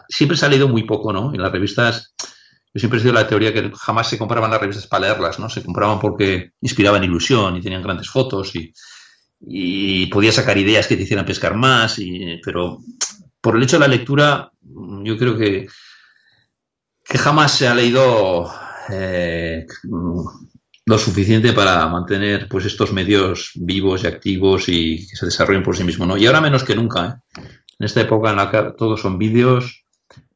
siempre 0.10 0.38
se 0.38 0.46
ha 0.46 0.50
leído 0.50 0.68
muy 0.68 0.84
poco, 0.84 1.12
¿no? 1.14 1.34
En 1.34 1.42
las 1.42 1.52
revistas 1.52 2.14
yo 2.74 2.80
siempre 2.80 3.00
he 3.00 3.02
sido 3.02 3.14
la 3.14 3.28
teoría 3.28 3.54
que 3.54 3.72
jamás 3.76 4.10
se 4.10 4.18
compraban 4.18 4.52
las 4.52 4.62
revistas 4.62 4.88
para 4.88 5.08
leerlas, 5.08 5.40
¿no? 5.40 5.50
Se 5.50 5.64
compraban 5.64 6.00
porque 6.00 6.52
inspiraban 6.62 7.04
ilusión 7.04 7.56
y 7.56 7.62
tenían 7.62 7.82
grandes 7.82 8.10
fotos 8.10 8.56
y, 8.56 8.72
y 9.42 10.06
podías 10.08 10.36
sacar 10.36 10.58
ideas 10.58 10.88
que 10.88 10.96
te 10.96 11.04
hicieran 11.04 11.26
pescar 11.26 11.56
más, 11.56 12.00
y, 12.00 12.40
pero 12.44 12.80
por 13.42 13.56
el 13.56 13.64
hecho 13.64 13.78
de 13.78 13.88
la 13.88 13.88
lectura, 13.88 14.52
yo 15.04 15.18
creo 15.18 15.38
que, 15.38 15.68
que 17.04 17.18
jamás 17.18 17.54
se 17.54 17.68
ha 17.68 17.76
leído 17.76 18.52
eh, 18.90 19.66
lo 20.86 20.98
suficiente 20.98 21.54
para 21.54 21.88
mantener 21.88 22.48
pues 22.48 22.66
estos 22.66 22.94
medios 22.94 23.52
vivos 23.56 24.04
y 24.04 24.08
activos 24.08 24.66
y 24.68 25.08
que 25.08 25.16
se 25.16 25.26
desarrollen 25.26 25.64
por 25.64 25.76
sí 25.76 25.84
mismos, 25.84 26.08
¿no? 26.08 26.18
Y 26.18 26.26
ahora 26.26 26.42
menos 26.42 26.64
que 26.64 26.76
nunca, 26.76 27.24
¿eh? 27.36 27.42
En 27.80 27.86
esta 27.86 28.02
época 28.02 28.32
en 28.32 28.38
la 28.38 28.52
que 28.52 28.74
todos 28.78 29.02
son 29.02 29.18
vídeos, 29.18 29.86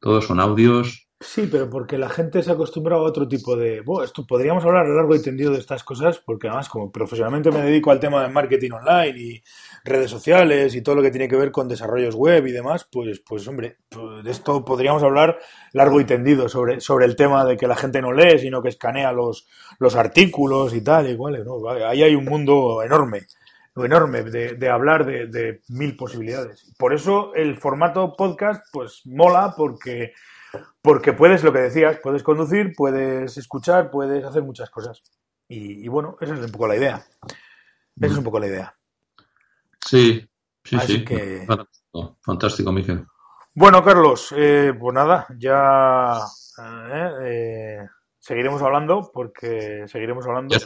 todos 0.00 0.26
son 0.26 0.40
audios, 0.40 1.02
Sí, 1.22 1.48
pero 1.50 1.70
porque 1.70 1.98
la 1.98 2.08
gente 2.08 2.42
se 2.42 2.50
ha 2.50 2.54
acostumbrado 2.54 3.02
a 3.02 3.08
otro 3.08 3.28
tipo 3.28 3.54
de... 3.54 3.80
Bueno, 3.80 4.02
esto 4.02 4.26
podríamos 4.26 4.64
hablar 4.64 4.88
largo 4.88 5.14
y 5.14 5.22
tendido 5.22 5.52
de 5.52 5.58
estas 5.58 5.84
cosas, 5.84 6.18
porque 6.18 6.48
además 6.48 6.68
como 6.68 6.90
profesionalmente 6.90 7.52
me 7.52 7.62
dedico 7.62 7.92
al 7.92 8.00
tema 8.00 8.22
de 8.22 8.28
marketing 8.28 8.72
online 8.72 9.14
y 9.16 9.42
redes 9.84 10.10
sociales 10.10 10.74
y 10.74 10.82
todo 10.82 10.96
lo 10.96 11.02
que 11.02 11.12
tiene 11.12 11.28
que 11.28 11.36
ver 11.36 11.52
con 11.52 11.68
desarrollos 11.68 12.16
web 12.16 12.44
y 12.48 12.52
demás, 12.52 12.88
pues, 12.90 13.20
pues 13.20 13.46
hombre, 13.46 13.78
pues 13.88 14.24
de 14.24 14.30
esto 14.32 14.64
podríamos 14.64 15.02
hablar 15.04 15.38
largo 15.72 16.00
y 16.00 16.04
tendido 16.04 16.48
sobre, 16.48 16.80
sobre 16.80 17.06
el 17.06 17.14
tema 17.14 17.44
de 17.44 17.56
que 17.56 17.68
la 17.68 17.76
gente 17.76 18.02
no 18.02 18.12
lee, 18.12 18.40
sino 18.40 18.60
que 18.60 18.70
escanea 18.70 19.12
los, 19.12 19.46
los 19.78 19.94
artículos 19.94 20.74
y 20.74 20.82
tal, 20.82 21.08
igual, 21.08 21.44
¿no? 21.44 21.68
Ahí 21.68 22.02
hay 22.02 22.16
un 22.16 22.24
mundo 22.24 22.82
enorme 22.82 23.26
enorme 23.76 24.22
de, 24.22 24.54
de 24.54 24.68
hablar 24.68 25.06
de, 25.06 25.26
de, 25.26 25.60
mil 25.68 25.96
posibilidades. 25.96 26.72
Por 26.78 26.92
eso 26.92 27.34
el 27.34 27.56
formato 27.56 28.14
podcast, 28.16 28.64
pues 28.72 29.02
mola 29.04 29.54
porque 29.56 30.12
porque 30.82 31.12
puedes, 31.12 31.42
lo 31.42 31.52
que 31.52 31.60
decías, 31.60 31.98
puedes 32.02 32.22
conducir, 32.22 32.74
puedes 32.76 33.36
escuchar, 33.38 33.90
puedes 33.90 34.24
hacer 34.24 34.42
muchas 34.42 34.70
cosas. 34.70 35.02
Y, 35.48 35.86
bueno, 35.88 36.16
esa 36.20 36.34
es 36.34 36.40
un 36.40 36.50
poco 36.50 36.66
la 36.66 36.76
idea. 36.76 37.02
Esa 37.96 38.06
es 38.06 38.16
un 38.16 38.24
poco 38.24 38.40
la 38.40 38.46
idea. 38.46 38.74
Sí, 39.84 40.26
sí, 40.64 40.78
sí. 40.80 41.04
Fantástico, 42.22 42.72
Miguel. 42.72 43.06
Bueno, 43.54 43.84
Carlos, 43.84 44.32
eh, 44.34 44.72
pues 44.78 44.94
nada, 44.94 45.26
ya 45.38 46.18
eh, 46.58 47.10
eh, 47.22 47.88
seguiremos 48.22 48.62
hablando 48.62 49.10
porque 49.12 49.84
seguiremos 49.88 50.24
hablando. 50.26 50.56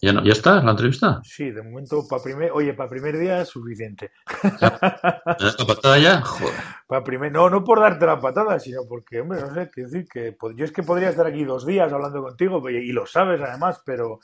¿Ya, 0.00 0.22
ya, 0.24 0.32
está 0.32 0.62
la 0.62 0.70
entrevista? 0.70 1.20
Sí, 1.22 1.50
de 1.50 1.62
momento, 1.62 2.08
para 2.08 2.22
primer, 2.22 2.50
oye, 2.52 2.72
para 2.72 2.88
primer 2.88 3.18
día 3.18 3.42
es 3.42 3.48
suficiente. 3.48 4.10
¿La 4.60 5.66
patada 5.66 5.98
ya? 5.98 6.24
Para 6.86 7.04
primer, 7.04 7.30
no, 7.30 7.50
no 7.50 7.62
por 7.62 7.80
darte 7.80 8.06
la 8.06 8.18
patada, 8.18 8.58
sino 8.58 8.80
porque, 8.88 9.20
hombre, 9.20 9.42
no 9.42 9.52
sé, 9.52 9.70
quiero 9.70 9.90
decir 9.90 10.08
que 10.08 10.34
yo 10.56 10.64
es 10.64 10.72
que 10.72 10.82
podría 10.82 11.10
estar 11.10 11.26
aquí 11.26 11.44
dos 11.44 11.66
días 11.66 11.92
hablando 11.92 12.22
contigo 12.22 12.66
y 12.70 12.90
lo 12.90 13.04
sabes 13.06 13.40
además, 13.42 13.82
pero, 13.84 14.20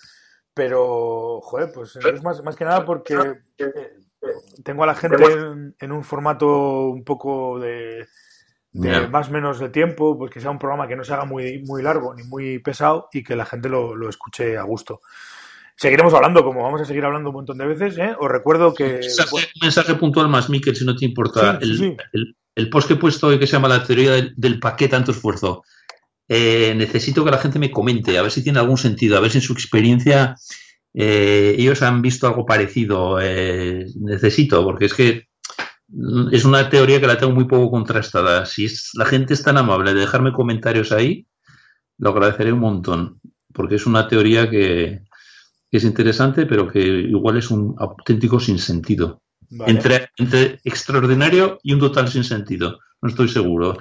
pero, 0.54 1.42
joder, 1.42 1.70
pues 1.70 1.96
es 1.96 2.22
más, 2.22 2.42
más 2.42 2.56
que 2.56 2.64
nada 2.64 2.82
porque 2.86 3.14
eh, 3.58 3.72
tengo 4.64 4.84
a 4.84 4.86
la 4.86 4.94
gente 4.94 5.22
en 5.78 5.92
un 5.92 6.02
formato 6.02 6.88
un 6.88 7.04
poco 7.04 7.58
de 7.58 8.06
de 8.74 9.08
más 9.08 9.28
o 9.28 9.30
menos 9.30 9.60
de 9.60 9.68
tiempo, 9.68 10.18
pues 10.18 10.30
que 10.32 10.40
sea 10.40 10.50
un 10.50 10.58
programa 10.58 10.88
que 10.88 10.96
no 10.96 11.04
se 11.04 11.14
haga 11.14 11.24
muy, 11.24 11.62
muy 11.62 11.80
largo 11.80 12.12
ni 12.14 12.24
muy 12.24 12.58
pesado 12.58 13.08
y 13.12 13.22
que 13.22 13.36
la 13.36 13.46
gente 13.46 13.68
lo, 13.68 13.94
lo 13.94 14.08
escuche 14.08 14.58
a 14.58 14.62
gusto. 14.62 15.00
Seguiremos 15.76 16.14
hablando, 16.14 16.44
como 16.44 16.62
vamos 16.62 16.80
a 16.80 16.84
seguir 16.84 17.04
hablando 17.04 17.30
un 17.30 17.36
montón 17.36 17.58
de 17.58 17.66
veces. 17.66 17.98
¿eh? 17.98 18.14
Os 18.18 18.28
recuerdo 18.28 18.74
que. 18.74 19.00
Un 19.32 19.40
mensaje, 19.60 19.94
puntual 19.94 20.28
más, 20.28 20.48
Miquel, 20.48 20.76
si 20.76 20.84
no 20.84 20.94
te 20.94 21.04
importa. 21.04 21.58
el, 21.60 21.96
El, 22.54 22.70
post 22.70 22.88
que 22.88 22.94
he 22.94 22.96
puesto 22.96 23.28
hoy 23.28 23.38
que 23.38 23.46
se 23.46 23.54
llama 23.54 23.68
La 23.68 23.84
teoría 23.84 24.12
del, 24.36 24.60
paquete 24.60 24.92
tanto 24.92 25.10
esfuerzo. 25.10 25.62
Eh, 26.28 26.74
necesito 26.76 27.24
que 27.24 27.30
la 27.30 27.38
gente 27.38 27.58
me 27.58 27.70
comente, 27.70 28.16
a 28.16 28.22
ver 28.22 28.30
si 28.30 28.42
tiene 28.42 28.60
algún 28.60 28.78
sentido, 28.78 29.16
a 29.16 29.20
ver 29.20 29.30
si 29.30 29.38
en 29.38 29.42
su 29.42 29.52
experiencia 29.52 30.36
eh, 30.94 31.54
ellos 31.58 31.82
han 31.82 32.02
visto 32.02 32.26
algo 32.28 32.46
parecido. 32.46 33.18
Eh, 33.20 33.86
necesito, 34.00 34.62
porque 34.62 34.86
es 34.86 34.94
que 34.94 35.28
es 36.32 36.44
una 36.44 36.68
teoría 36.70 37.00
que 37.00 37.06
la 37.06 37.18
tengo 37.18 37.32
muy 37.32 37.44
poco 37.44 37.70
contrastada. 37.70 38.46
Si 38.46 38.66
la 38.94 39.04
gente 39.04 39.34
es 39.34 39.42
tan 39.42 39.56
amable 39.56 39.94
de 39.94 40.00
dejarme 40.00 40.32
comentarios 40.32 40.92
ahí, 40.92 41.26
lo 41.98 42.10
agradeceré 42.10 42.52
un 42.52 42.60
montón, 42.60 43.20
porque 43.52 43.76
es 43.76 43.86
una 43.86 44.08
teoría 44.08 44.50
que, 44.50 45.02
es 45.70 45.84
interesante, 45.84 46.46
pero 46.46 46.68
que 46.68 46.80
igual 46.80 47.36
es 47.36 47.50
un 47.50 47.74
auténtico 47.78 48.40
sinsentido. 48.40 49.22
Entre, 49.66 50.08
entre 50.16 50.60
extraordinario 50.64 51.58
y 51.62 51.74
un 51.74 51.80
total 51.80 52.08
sinsentido. 52.08 52.80
No 53.02 53.08
estoy 53.08 53.28
seguro. 53.28 53.76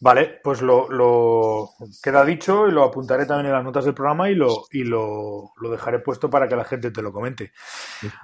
Vale, 0.00 0.40
pues 0.44 0.62
lo, 0.62 0.88
lo, 0.88 1.70
queda 2.00 2.24
dicho 2.24 2.68
y 2.68 2.70
lo 2.70 2.84
apuntaré 2.84 3.26
también 3.26 3.46
en 3.46 3.52
las 3.52 3.64
notas 3.64 3.84
del 3.84 3.94
programa 3.94 4.30
y 4.30 4.36
lo, 4.36 4.66
y 4.70 4.84
lo, 4.84 5.50
lo 5.60 5.70
dejaré 5.70 5.98
puesto 5.98 6.30
para 6.30 6.46
que 6.46 6.54
la 6.54 6.64
gente 6.64 6.92
te 6.92 7.02
lo 7.02 7.12
comente. 7.12 7.52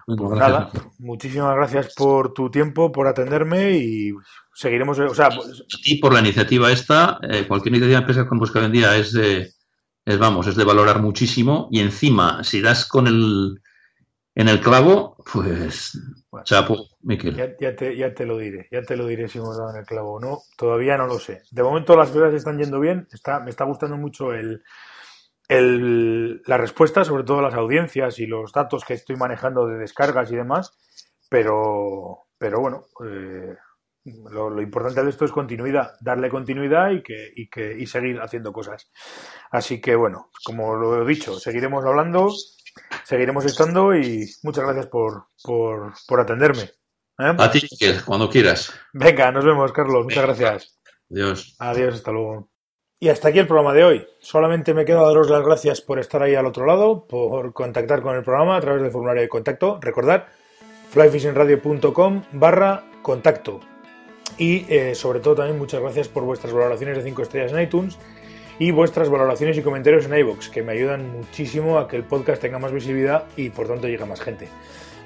Pues 0.07 0.39
nada, 0.39 0.71
muchísimas 0.99 1.57
gracias 1.57 1.93
por 1.95 2.33
tu 2.33 2.49
tiempo, 2.49 2.93
por 2.93 3.09
atenderme 3.09 3.73
y 3.73 4.13
seguiremos. 4.55 5.01
O 5.01 5.15
sea, 5.17 5.31
pues 5.31 5.65
y 5.85 5.99
por 5.99 6.13
la 6.13 6.21
iniciativa 6.21 6.71
esta, 6.71 7.19
eh, 7.23 7.45
cualquier 7.49 7.75
iniciativa 7.75 7.99
de 7.99 8.03
empresa 8.03 8.29
con 8.29 8.39
Busca 8.39 8.61
Vendía 8.61 8.97
es 8.97 9.13
de, 9.13 9.51
es, 10.05 10.19
vamos, 10.19 10.47
es 10.47 10.55
de 10.55 10.65
valorar 10.65 11.03
muchísimo 11.03 11.69
y 11.73 11.81
encima, 11.81 12.45
si 12.45 12.61
das 12.61 12.87
con 12.87 13.09
el, 13.09 13.61
en 14.35 14.49
el 14.49 14.61
clavo, 14.61 15.17
pues 15.33 15.99
chapo, 16.43 16.89
Miquel. 17.03 17.37
Ya, 17.37 17.77
te, 17.77 17.97
ya, 17.97 18.13
te, 18.13 18.27
lo 18.27 18.37
diré, 18.39 18.69
ya 18.71 18.83
te 18.83 18.97
lo 18.97 19.07
diré 19.07 19.29
si 19.29 19.39
hemos 19.39 19.57
dado 19.57 19.71
en 19.71 19.77
el 19.77 19.87
clavo 19.87 20.15
o 20.15 20.21
no. 20.21 20.39
Todavía 20.57 20.97
no 20.97 21.07
lo 21.07 21.21
sé. 21.21 21.43
De 21.53 21.63
momento 21.63 21.97
las 21.97 22.11
cosas 22.11 22.35
están 22.35 22.59
yendo 22.59 22.81
bien. 22.81 23.07
Está, 23.13 23.39
me 23.41 23.51
está 23.51 23.65
gustando 23.65 23.97
mucho 23.97 24.33
el, 24.33 24.63
el, 25.49 26.43
la 26.47 26.59
respuesta, 26.59 27.05
sobre 27.05 27.23
todo 27.23 27.43
las 27.43 27.55
audiencias 27.55 28.19
y 28.19 28.27
los 28.27 28.53
datos 28.53 28.85
que 28.85 28.95
estoy 28.95 29.15
manejando 29.15 29.67
de 29.67 29.79
descargas 29.79 30.33
y 30.33 30.37
demás. 30.37 30.77
Pero, 31.31 32.27
pero 32.37 32.61
bueno, 32.61 32.87
eh, 33.07 33.55
lo, 34.33 34.51
lo, 34.51 34.61
importante 34.61 35.03
de 35.03 35.11
esto 35.11 35.25
es 35.25 35.31
continuidad, 35.31 35.93
darle 36.01 36.29
continuidad 36.29 36.91
y, 36.91 37.03
que, 37.03 37.33
y, 37.37 37.49
que, 37.49 37.77
y 37.79 37.87
seguir 37.87 38.21
haciendo 38.21 38.53
cosas. 38.53 38.91
Así 39.53 39.81
que 39.81 39.95
bueno, 39.95 40.31
como 40.45 40.75
lo 40.75 41.03
he 41.03 41.07
dicho, 41.07 41.39
seguiremos 41.39 41.85
hablando 41.85 42.29
seguiremos 43.05 43.45
estando 43.45 43.95
y 43.95 44.31
muchas 44.43 44.65
gracias 44.65 44.87
por, 44.87 45.27
por, 45.43 45.93
por 46.07 46.21
atenderme. 46.21 46.63
¿eh? 47.19 47.35
A 47.39 47.51
ti, 47.51 47.67
cuando 48.05 48.29
quieras. 48.29 48.73
Venga, 48.93 49.31
nos 49.33 49.45
vemos, 49.45 49.73
Carlos. 49.73 50.05
Muchas 50.05 50.25
gracias. 50.25 50.79
Adiós. 51.11 51.57
Adiós, 51.59 51.95
hasta 51.95 52.13
luego. 52.13 52.51
Y 52.99 53.09
hasta 53.09 53.29
aquí 53.29 53.39
el 53.39 53.47
programa 53.47 53.75
de 53.75 53.85
hoy. 53.85 54.07
Solamente 54.21 54.73
me 54.73 54.85
quedo 54.85 55.05
a 55.05 55.09
daros 55.09 55.29
las 55.29 55.45
gracias 55.45 55.81
por 55.81 55.99
estar 55.99 56.23
ahí 56.23 56.35
al 56.35 56.47
otro 56.47 56.65
lado, 56.65 57.07
por 57.07 57.53
contactar 57.53 58.03
con 58.03 58.17
el 58.17 58.23
programa 58.23 58.57
a 58.57 58.61
través 58.61 58.83
del 58.83 58.91
formulario 58.91 59.23
de 59.23 59.29
contacto. 59.29 59.79
Recordad 59.81 60.25
flyfishingradio.com 60.91 62.23
barra 62.33 62.85
contacto. 63.03 63.61
Y 64.39 64.65
eh, 64.73 64.95
sobre 64.95 65.21
todo 65.21 65.35
también 65.37 65.59
muchas 65.59 65.81
gracias 65.81 66.09
por 66.09 66.25
vuestras 66.25 66.53
valoraciones 66.53 66.97
de 66.97 67.03
5 67.03 67.23
estrellas 67.23 67.53
en 67.53 67.61
iTunes 67.61 67.99
y 68.59 68.71
vuestras 68.71 69.09
valoraciones 69.09 69.57
y 69.59 69.63
comentarios 69.63 70.07
en 70.07 70.17
iVoox, 70.19 70.49
que 70.49 70.63
me 70.63 70.73
ayudan 70.73 71.11
muchísimo 71.13 71.79
a 71.79 71.89
que 71.89 71.97
el 71.97 72.05
podcast 72.05 72.41
tenga 72.41 72.59
más 72.59 72.73
visibilidad 72.73 73.25
y 73.37 73.51
por 73.51 73.69
tanto 73.69 73.89
llegue 73.89 74.03
a 74.03 74.07
más 74.07 74.21
gente. 74.21 74.49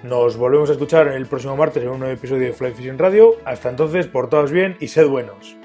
Nos 0.02 0.36
volvemos 0.36 0.68
a 0.70 0.72
escuchar 0.72 1.08
el 1.08 1.26
próximo 1.26 1.56
martes 1.56 1.82
en 1.82 1.88
un 1.88 1.98
nuevo 1.98 2.14
episodio 2.14 2.46
de 2.46 2.52
Fly 2.52 2.72
Fishing 2.72 2.98
Radio. 2.98 3.34
Hasta 3.44 3.68
entonces, 3.68 4.06
portaos 4.06 4.52
bien 4.52 4.76
y 4.80 4.88
sed 4.88 5.08
buenos. 5.08 5.56